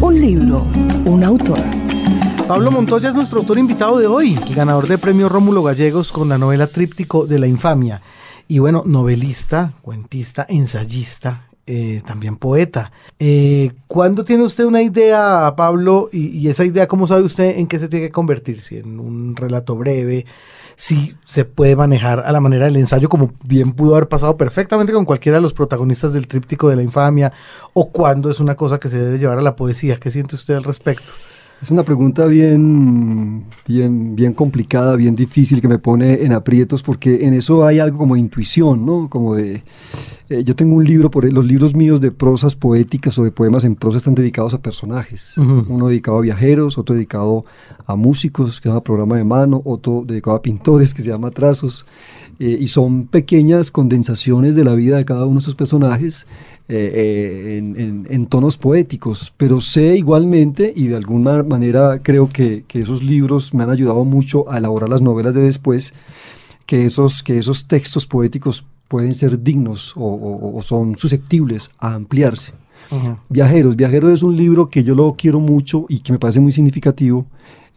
[0.02, 0.68] Un libro,
[1.06, 1.62] un autor.
[2.46, 6.38] Pablo Montoya es nuestro autor invitado de hoy, ganador de premio Rómulo Gallegos con la
[6.38, 8.02] novela Tríptico de la Infamia.
[8.50, 12.92] Y bueno, novelista, cuentista, ensayista, eh, también poeta.
[13.18, 16.10] Eh, ¿Cuándo tiene usted una idea, Pablo?
[16.12, 18.60] Y, y, esa idea, ¿cómo sabe usted en qué se tiene que convertir?
[18.60, 20.26] Si en un relato breve,
[20.76, 24.94] si se puede manejar a la manera del ensayo, como bien pudo haber pasado perfectamente
[24.94, 27.32] con cualquiera de los protagonistas del tríptico de la infamia,
[27.74, 29.98] o cuándo es una cosa que se debe llevar a la poesía.
[29.98, 31.14] ¿Qué siente usted al respecto?
[31.66, 37.26] Es una pregunta bien, bien, bien complicada, bien difícil, que me pone en aprietos, porque
[37.26, 39.10] en eso hay algo como intuición, ¿no?
[39.10, 39.64] Como de...
[40.30, 43.64] Eh, yo tengo un libro, por los libros míos de prosas poéticas o de poemas
[43.64, 45.40] en prosa están dedicados a personajes.
[45.40, 47.46] Uno dedicado a viajeros, otro dedicado
[47.88, 51.32] a músicos, que se llama Programa de Mano, otro dedicado a pintores, que se llama
[51.32, 51.88] Trazos.
[52.38, 56.28] Eh, y son pequeñas condensaciones de la vida de cada uno de esos personajes
[56.68, 57.58] eh, eh,
[58.10, 63.64] en, tonos poéticos, pero sé igualmente y de alguna manera creo que, esos libros me
[63.64, 65.94] han ayudado mucho a elaborar las novelas de después,
[66.66, 72.54] que esos, que esos textos poéticos pueden ser dignos o, son susceptibles a ampliarse.
[73.30, 73.76] Viajeros.
[73.76, 77.26] Viajeros es un libro que yo lo quiero mucho y que me parece muy significativo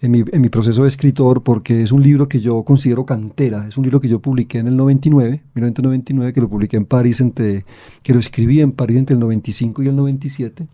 [0.00, 3.66] en mi, en mi, proceso de escritor porque es un libro que yo considero cantera.
[3.66, 7.20] Es un libro que yo publiqué en el 99, 1999, que lo publiqué en París,
[7.20, 7.64] entre,
[8.02, 10.66] que lo escribí en París entre el 95 y el 97.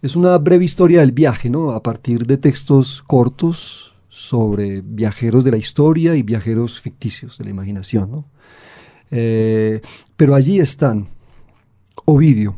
[0.00, 1.72] Es una breve historia del viaje, ¿no?
[1.72, 7.50] A partir de textos cortos sobre viajeros de la historia y viajeros ficticios de la
[7.50, 8.24] imaginación, ¿no?
[9.10, 9.80] Eh,
[10.16, 11.08] pero allí están
[12.04, 12.56] Ovidio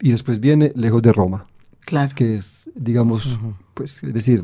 [0.00, 1.46] y después viene Lejos de Roma.
[1.80, 2.14] Claro.
[2.14, 3.38] Que es, digamos,
[3.74, 4.42] pues, es decir,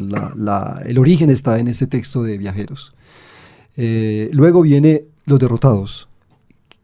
[0.86, 2.94] el origen está en ese texto de viajeros.
[3.76, 6.08] Eh, luego viene Los Derrotados.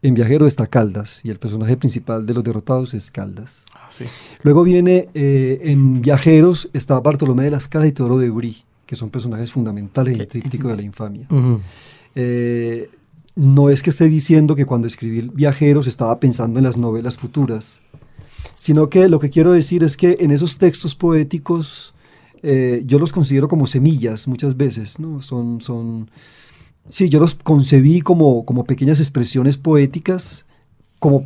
[0.03, 3.65] En Viajero está Caldas y el personaje principal de Los Derrotados es Caldas.
[3.75, 4.05] Ah, sí.
[4.43, 8.95] Luego viene eh, en Viajeros está Bartolomé de las Casas y Teodoro de Brie, que
[8.95, 11.27] son personajes fundamentales en el tríptico de la infamia
[13.37, 17.83] no es que esté diciendo que cuando escribí Viajeros estaba pensando en las novelas futuras,
[18.59, 21.95] sino que lo que quiero decir es que en esos textos poéticos
[22.43, 25.21] eh, yo los considero como semillas muchas veces, ¿no?
[25.23, 26.11] Son, son,
[26.89, 30.45] sí, yo los concebí como, como pequeñas expresiones poéticas,
[30.99, 31.25] como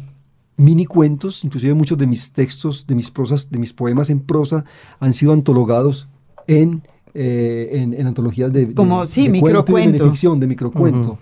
[0.56, 4.64] mini cuentos, inclusive muchos de mis textos, de mis prosas, de mis poemas en prosa
[4.98, 6.08] han sido antologados
[6.46, 6.82] en,
[7.14, 10.04] eh, en, antologías de, como, sí, microcuento.
[10.04, 11.18] de ficción, de microcuento.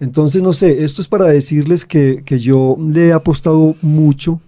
[0.00, 4.40] Entonces, no sé, esto es para decirles que, yo le he apostado mucho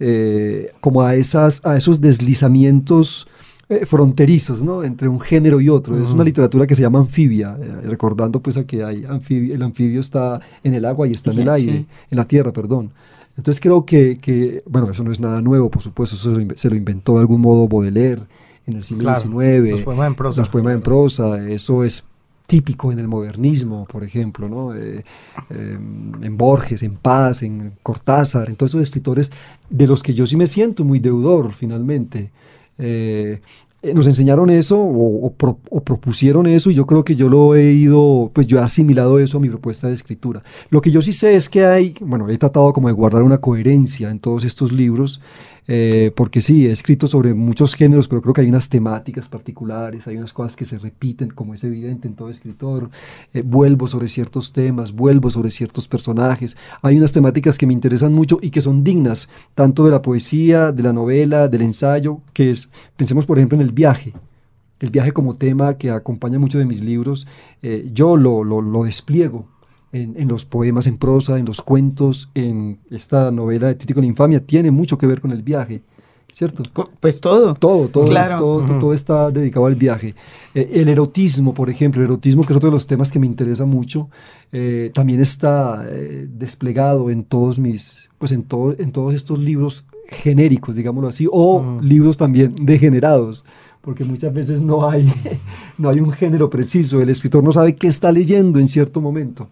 [0.00, 3.28] eh, como a, esas, a esos deslizamientos
[3.68, 4.84] eh, fronterizos, ¿no?
[4.84, 5.96] Entre un género y otro.
[5.96, 10.00] Es una literatura que se llama anfibia, eh, recordando pues a que hay el anfibio
[10.00, 12.92] está en el agua y está en el aire, en la tierra, perdón.
[13.36, 17.14] Entonces creo que, bueno, eso no es nada nuevo, por supuesto, eso se lo, inventó
[17.14, 18.22] de algún modo Baudelaire
[18.66, 19.70] en el siglo XIX.
[19.70, 20.40] Los poemas en prosa.
[20.40, 22.04] Los poemas en prosa, eso es
[22.46, 24.74] típico en el modernismo, por ejemplo, ¿no?
[24.74, 25.04] Eh,
[25.50, 29.32] eh, en Borges, en Paz, en Cortázar, en todos esos escritores
[29.70, 32.30] de los que yo sí me siento muy deudor finalmente.
[32.78, 33.40] Eh,
[33.92, 35.34] nos enseñaron eso o,
[35.84, 39.36] propusieron eso y yo creo que yo lo he ido, pues yo he asimilado eso
[39.36, 40.42] a mi propuesta de escritura.
[40.70, 43.38] Lo que yo sí sé es que hay, bueno, he tratado como de guardar una
[43.38, 45.20] coherencia en todos estos libros
[45.66, 50.06] eh, porque sí, he escrito sobre muchos géneros, pero creo que hay unas temáticas particulares,
[50.06, 52.90] hay unas cosas que se repiten, como es evidente en todo escritor.
[53.32, 56.56] Eh, vuelvo sobre ciertos temas, vuelvo sobre ciertos personajes.
[56.82, 60.72] Hay unas temáticas que me interesan mucho y que son dignas, tanto de la poesía,
[60.72, 64.12] de la novela, del ensayo, que es, pensemos por ejemplo en el viaje.
[64.80, 67.26] El viaje como tema que acompaña mucho de mis libros,
[67.62, 69.48] eh, yo lo, lo, lo despliego
[69.94, 74.44] en, los poemas en prosa, en los cuentos, en esta novela de Títico la Infamia,
[74.44, 75.82] tiene mucho que ver con el viaje.
[76.32, 76.64] ¿Cierto?
[76.98, 77.54] Pues todo.
[77.54, 80.16] Todo, todo, todo, está dedicado al viaje.
[80.52, 83.26] Eh, el erotismo, por ejemplo, el erotismo, que es otro de los temas que me
[83.26, 84.08] interesa mucho,
[84.50, 89.86] eh, también está eh, desplegado en todos mis, pues en, todo, en todos estos libros
[90.08, 93.44] genéricos, digámoslo así, o libros también degenerados
[93.80, 95.06] porque muchas veces no hay,
[95.78, 99.50] no hay un género preciso, el escritor no sabe qué está leyendo en cierto momento.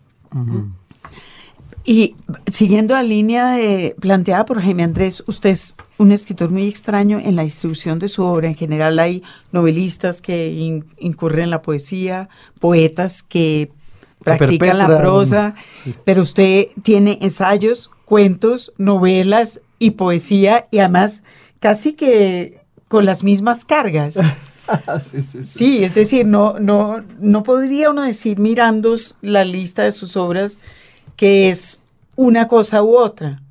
[1.85, 2.15] Y
[2.51, 7.35] siguiendo la línea de, planteada por Jaime Andrés, usted es un escritor muy extraño en
[7.35, 8.49] la distribución de su obra.
[8.49, 12.29] En general hay novelistas que incurren en la poesía,
[12.61, 13.73] poetas que
[14.23, 15.57] practican la prosa,
[16.05, 21.25] pero usted tiene ensayos, cuentos, novelas y poesía y además
[21.59, 24.19] casi que con las mismas cargas.
[25.45, 30.59] sí, es decir, no, no, no podría uno decir mirando la lista de sus obras
[31.17, 31.83] que es
[32.17, 33.43] una cosa u otra,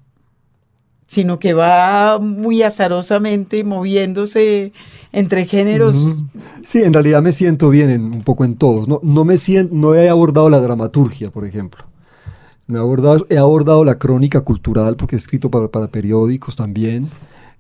[1.06, 4.72] sino que va muy azarosamente moviéndose
[5.12, 6.22] entre géneros.
[6.64, 8.88] Sí, en realidad me siento bien un poco en todos.
[8.88, 11.84] No, no, me siento, no he abordado la dramaturgia, por ejemplo.
[12.68, 17.10] No he abordado, he abordado la crónica cultural porque he escrito para, para periódicos también.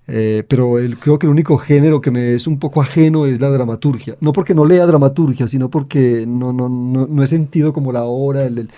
[0.07, 3.39] Eh, pero el, creo que el único género que me es un poco ajeno es
[3.39, 4.17] la dramaturgia.
[4.19, 8.03] No porque no lea dramaturgia, sino porque no, no, no, no he sentido como la
[8.03, 8.45] obra.
[8.45, 8.69] El,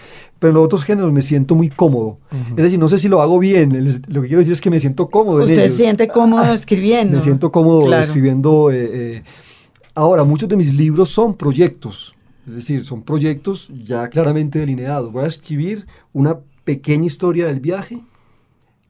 [0.44, 2.18] pero en los otros géneros me siento muy cómodo.
[2.50, 3.72] Es decir, no sé si lo hago bien.
[4.10, 5.40] lo que quiero decir es que me siento cómodo.
[5.40, 7.16] Usted se siente cómodo escribiendo.
[7.16, 8.70] me siento cómodo escribiendo.
[8.70, 9.24] Eh, eh.
[9.96, 12.14] Ahora, muchos de mis libros son proyectos.
[12.46, 15.14] Es decir, son proyectos ya claramente delineados.
[15.14, 18.02] Voy a escribir una pequeña historia del viaje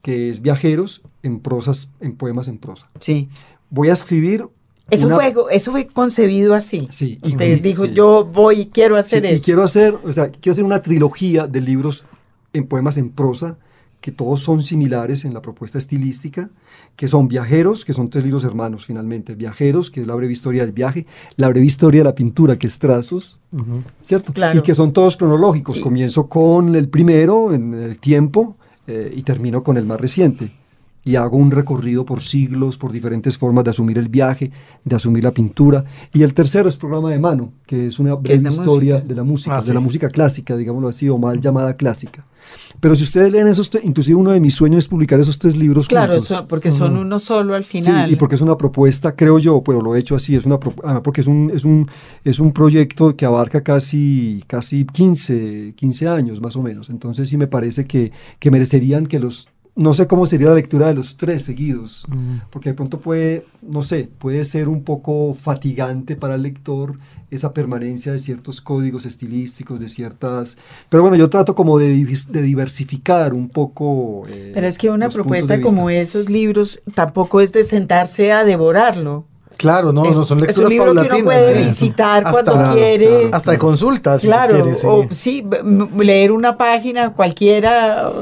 [0.04, 2.90] que es Viajeros en prosas, en poemas en prosa.
[3.00, 3.30] Sí.
[3.70, 4.44] Voy a escribir
[4.90, 6.88] eso, fue, eso fue concebido así.
[6.90, 7.18] Sí.
[7.22, 9.36] Usted dijo, yo voy y quiero hacer eso.
[9.36, 12.04] Y quiero hacer, o sea, quiero hacer una trilogía de libros
[12.52, 13.56] en poemas en prosa,
[14.02, 16.50] que todos son similares en la propuesta estilística,
[16.96, 19.34] que son Viajeros, que son tres libros hermanos finalmente.
[19.34, 22.66] Viajeros, que es la breve historia del viaje, la breve historia de la pintura, que
[22.66, 23.40] es Trazos,
[24.02, 24.34] ¿cierto?
[24.34, 24.58] Claro.
[24.58, 25.80] Y que son todos cronológicos.
[25.80, 30.50] Comienzo con el primero, en el tiempo, eh, y termino con el más reciente
[31.06, 34.50] y hago un recorrido por siglos, por diferentes formas de asumir el viaje,
[34.84, 35.84] de asumir la pintura.
[36.14, 39.56] Y el tercero es programa de mano, que es una breve historia de la música,
[39.56, 39.72] Ah, de sí.
[39.74, 42.24] la música clásica, digámoslo así, o mal llamada clásica.
[42.80, 45.88] Pero si ustedes leen esos, inclusive uno de mis sueños es publicar esos tres libros
[45.88, 46.18] Claro,
[46.48, 48.10] porque son uno solo al Sí, final.
[48.10, 51.02] y porque es una propuesta, creo yo, pero lo he hecho así, es una ah,
[51.02, 51.88] porque es un, es un,
[52.24, 56.90] es un proyecto que abarca casi, casi 15, 15 años más o menos.
[56.90, 60.86] Entonces sí me parece que, que merecerían que los, no sé cómo sería la lectura
[60.86, 62.06] de los tres seguidos,
[62.50, 66.94] porque de pronto puede, no sé, puede ser un poco fatigante para el lector
[67.30, 70.56] esa permanencia de ciertos códigos estilísticos, de ciertas...
[70.88, 74.24] Pero bueno, yo trato como de, diversificar un poco...
[74.28, 79.24] eh, Pero es que una propuesta como esos libros tampoco es de sentarse a devorarlo.
[79.56, 81.64] Claro, no, es, no son es lecturas un libro que uno puede sí.
[81.64, 83.06] visitar Hasta- cuando quiere.
[83.06, 83.30] claro.
[83.32, 84.86] Hasta de consultas, si Claro, quiere, sí.
[84.88, 85.44] o sí,
[85.98, 88.12] leer una página cualquiera,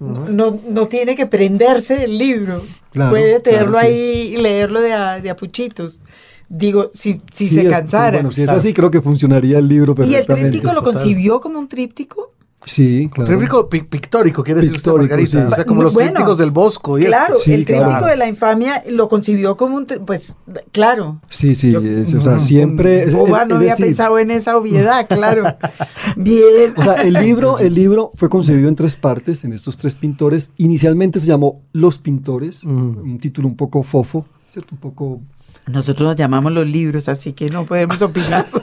[0.00, 2.62] no, no tiene que prenderse del libro.
[2.92, 3.92] Claro, Puede tenerlo claro, sí.
[3.92, 6.00] ahí y leerlo de a, de a puchitos.
[6.48, 8.18] Digo, si, si Sí, se es- cansara.
[8.18, 11.58] bueno, si es así, creo que funcionaría el libro ¿Y el tríptico lo concibió como
[11.58, 12.30] un tríptico?
[12.68, 13.28] Sí, claro.
[13.28, 15.30] Tríptico pi- pictórico, quiere decir usted, Margarita.
[15.30, 15.36] sí.
[15.36, 17.10] O sea, como los Bueno, trípticos del Bosco y esto.
[17.16, 18.06] Claro, Sí, el tríptico claro.
[18.06, 20.36] de la infamia lo concibió como un, pues,
[20.72, 21.20] claro.
[21.28, 23.04] Sí, sí, Yo- es- o sea, Mm, siempre...
[23.04, 25.44] es- no había decir, pensado en esa obviedad, claro.
[26.16, 26.74] Bien.
[26.76, 30.50] O sea, el libro, el libro fue concebido en tres partes, en estos tres pintores.
[30.56, 32.98] Inicialmente se llamó Los Pintores, Mm.
[32.98, 34.70] un título un poco fofo, ¿cierto?
[34.74, 35.20] Un poco...
[35.68, 38.44] Nosotros nos llamamos los libros, así que no podemos opinar.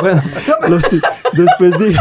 [0.00, 0.22] Bueno,
[0.68, 0.82] los
[1.32, 1.98] después dije...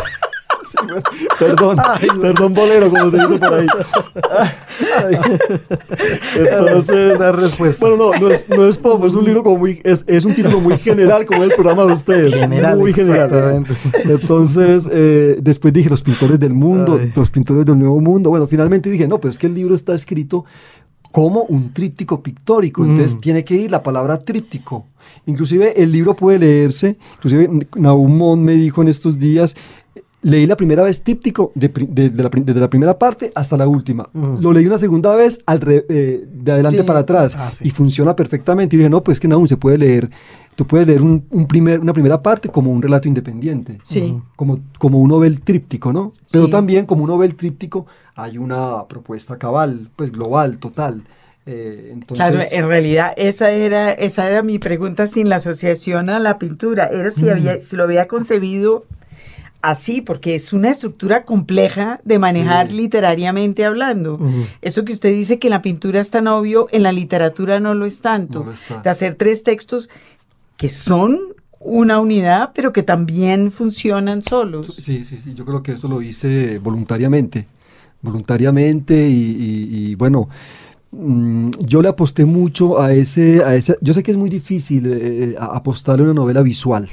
[0.71, 1.01] Sí, bueno,
[1.39, 1.77] perdón,
[2.21, 3.67] perdón bolero, como se dice por ahí.
[5.03, 5.15] Ay.
[6.37, 7.85] Entonces, Esa respuesta.
[7.85, 10.33] Bueno, no, no es, no es pop, es un libro como muy, es, es un
[10.35, 12.33] título muy general como el programa de ustedes.
[12.33, 13.65] General, muy general.
[14.05, 17.11] Entonces, eh, después dije los pintores del mundo, Ay.
[17.15, 18.29] los pintores del nuevo mundo.
[18.29, 20.45] Bueno, finalmente dije, no, pues es que el libro está escrito
[21.11, 23.19] como un tríptico pictórico, entonces Mm.
[23.21, 24.85] tiene que ir la palabra tríptico.
[25.27, 29.55] Inclusive el libro puede leerse, inclusive Nahum Mon me dijo en estos días,
[30.25, 33.67] leí la primera vez tríptico de, de- de la, desde la primera parte hasta la
[33.67, 34.09] última.
[34.13, 34.39] Mm.
[34.41, 36.83] Lo leí una segunda vez al re- eh, de adelante Sí.
[36.83, 37.67] para atrás Ah, sí.
[37.67, 38.75] y funciona perfectamente.
[38.75, 40.09] Y dije, no, pues que Nahum se puede leer,
[40.55, 44.19] tú puedes leer un, un primer, una primera parte como un relato independiente Sí.
[44.35, 46.11] como, como un novel tríptico, ¿no?
[46.31, 51.03] Pero también como un novel tríptico hay una propuesta cabal, pues global, total.
[51.45, 56.17] Eh, entonces, Claro, en realidad esa era, esa era mi pregunta sin la asociación a
[56.17, 56.85] la pintura.
[56.87, 58.85] Era si, había, si lo había concebido
[59.69, 62.77] así, porque es una estructura compleja de manejar Sí.
[62.77, 64.19] literariamente hablando.
[64.61, 67.73] Eso que usted dice que en la pintura es tan obvio, en la literatura no
[67.73, 68.39] lo es tanto.
[68.39, 68.81] No lo está.
[68.81, 69.89] De hacer tres textos
[70.57, 71.17] que son
[71.59, 74.73] una unidad, pero que también funcionan solos.
[74.77, 77.47] sí, sí, sí, yo creo que eso lo hice voluntariamente,
[78.01, 80.29] voluntariamente y, y- y, bueno,
[80.91, 84.83] mm, yo le aposté mucho a ese, a ese, yo sé que es muy difícil
[84.87, 86.87] eh, a- apostarle a una novela visual,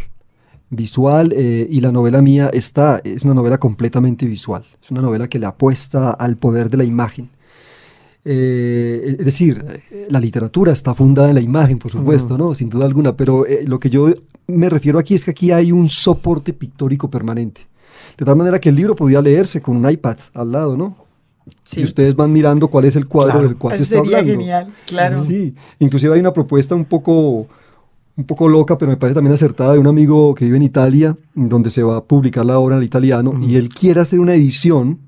[0.72, 5.28] visual eh, y la novela mía está, es una novela completamente visual, es una novela
[5.28, 7.28] que le apuesta al poder de la imagen.
[8.24, 9.64] Eh, es decir,
[10.08, 12.54] la literatura está fundada en la imagen, por supuesto, ¿no?
[12.54, 14.08] Sin duda alguna, pero eh, lo que yo
[14.46, 17.62] me refiero aquí es que aquí hay un soporte pictórico permanente.
[18.16, 20.96] De tal manera que el libro podía leerse con un iPad al lado, ¿no?
[21.64, 21.80] Sí.
[21.80, 23.48] Y ustedes van mirando cuál es el cuadro Claro.
[23.48, 24.38] del cual Eso se está sería hablando.
[24.40, 25.18] genial, claro.
[25.22, 27.48] Sí, inclusive hay una propuesta un poco,
[28.16, 31.16] un poco loca, pero me parece también acertada de un amigo que vive en Italia,
[31.34, 34.98] donde se va a publicar la obra en italiano, y él quiere hacer una edición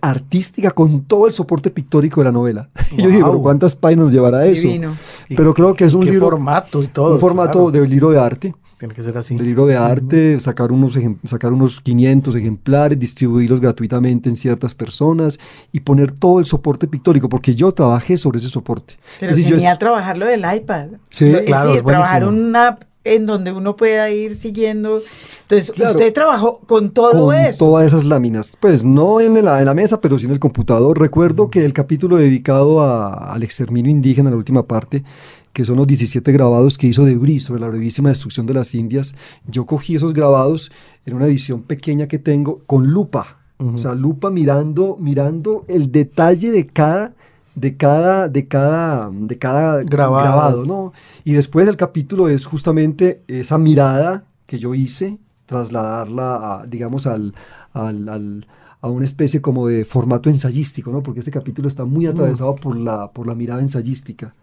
[0.00, 2.68] artística con todo el soporte pictórico de la novela.
[2.96, 3.32] Y yo digo, Guau.
[3.32, 4.62] ¿pero ¿cuántas páginas nos llevará eso?
[4.62, 4.96] Divino.
[5.28, 7.14] Pero creo que es un ¿Qué libro, formato y todo.
[7.14, 7.70] un formato claro.
[7.70, 9.34] de libro de arte, Tiene que ser así.
[9.36, 15.38] de libro de arte, sacar unos, sacar unos 500 ejemplares, distribuirlos gratuitamente en ciertas personas
[15.72, 18.94] y poner todo el soporte pictórico, porque yo trabajé sobre ese soporte.
[19.18, 20.90] Pero Es decir, yo genial trabajarlo del iPad.
[21.10, 25.00] Sí, es claro, decir, es trabajar una app en donde uno pueda ir siguiendo.
[25.42, 25.92] Entonces, Claro.
[25.92, 27.64] usted trabajó con todo con eso.
[27.64, 28.54] todas esas láminas.
[28.60, 30.98] Pues no en la, en la mesa, pero sí en el computador.
[31.00, 35.04] Recuerdo que el capítulo dedicado a- al exterminio indígena, la última parte,
[35.52, 38.74] que son los 17 grabados que hizo de Brie sobre la brevísima destrucción de las
[38.74, 39.14] Indias,
[39.46, 40.70] yo cogí esos grabados
[41.06, 43.36] en una edición pequeña que tengo con lupa.
[43.60, 47.14] O sea, lupa mirando, mirando el detalle de cada
[47.56, 50.22] de cada, de cada, de cada Grabado.
[50.22, 50.92] grabado, ¿no?
[51.24, 57.34] Y después el capítulo es justamente esa mirada que yo hice, trasladarla, a, digamos, al,
[57.72, 58.46] al, al-
[58.80, 61.02] a una especie como de formato ensayístico, ¿no?
[61.02, 64.36] Porque este capítulo está muy atravesado por, la, por la mirada ensayística.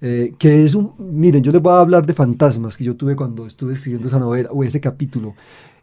[0.00, 3.16] Eh, que es un, miren, yo les voy a hablar de fantasmas que yo tuve
[3.16, 5.34] cuando estuve escribiendo esa novela o ese capítulo.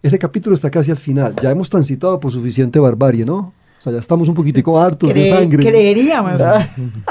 [0.01, 1.35] Ese capítulo está casi al final.
[1.41, 3.53] Ya hemos transitado por suficiente barbarie, ¿no?
[3.79, 5.65] O sea, ya estamos un poquitico hartos de sangre.
[5.65, 6.41] Creeríamos.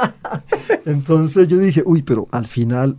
[0.86, 2.96] Entonces yo dije, uy, pero al final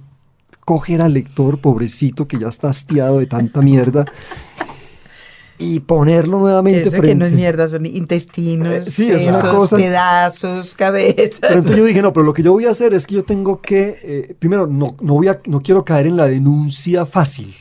[0.66, 4.06] coger al lector, pobrecito, que ya está hastiado de tanta mierda,
[5.64, 9.56] y ponerlo nuevamente Eso que no es mierda, son intestinos, Eh, sí, es una sesos,
[9.56, 11.40] cosa- pedazos, cabezas.
[11.42, 13.24] Pero entonces yo dije, no, pero lo que yo voy a hacer es que yo
[13.24, 17.54] tengo que, eh, primero, no, no, voy a, no quiero caer en la denuncia fácil.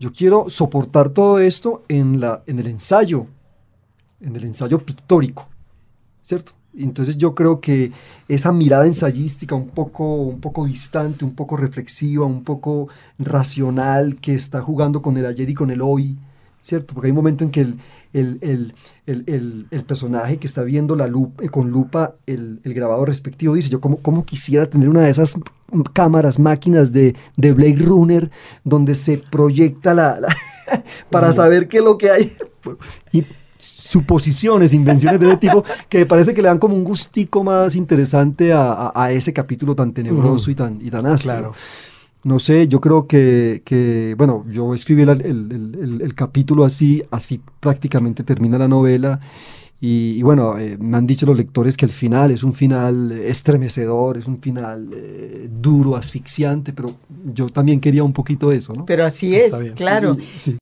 [0.00, 3.26] Yo quiero soportar todo esto en, la, en el ensayo,
[4.20, 5.48] en el ensayo pictórico,
[6.22, 6.52] ¿cierto?
[6.76, 7.92] Entonces yo creo que
[8.26, 12.88] esa mirada ensayística un poco, un poco distante, un poco reflexiva, un poco
[13.18, 16.16] racional, que está jugando con el ayer y con el hoy,
[16.64, 16.94] ¿cierto?
[16.94, 17.78] Porque hay un momento en que el,
[18.14, 18.38] el,
[19.06, 23.68] el, el, personaje que está viendo la lupa, con lupa el, el grabado respectivo dice,
[23.68, 25.34] yo como, como quisiera tener una de esas
[25.92, 28.30] cámaras, máquinas de, de Blade Runner,
[28.64, 30.18] donde se proyecta la...
[30.20, 30.34] la-
[31.10, 32.32] para saber qué es lo que hay.
[33.12, 33.24] Y
[33.58, 37.76] suposiciones, invenciones de ese tipo, que me parece que le dan como un gustico más
[37.76, 41.34] interesante a, a- a ese capítulo tan tenebroso y tan, y tan áspero.
[41.52, 41.52] Claro.
[42.24, 46.64] No sé, yo creo que, que, bueno, yo escribí el, el- el- el- el capítulo
[46.64, 49.20] así, así prácticamente termina la novela.
[49.80, 53.12] Y, y bueno, eh, me han dicho los lectores que el final es un final
[53.12, 56.94] estremecedor, es un final eh, duro, asfixiante, pero
[57.34, 58.86] yo también quería un poquito eso, ¿no?
[58.86, 60.14] Pero así es, claro.
[60.38, 60.52] Sí.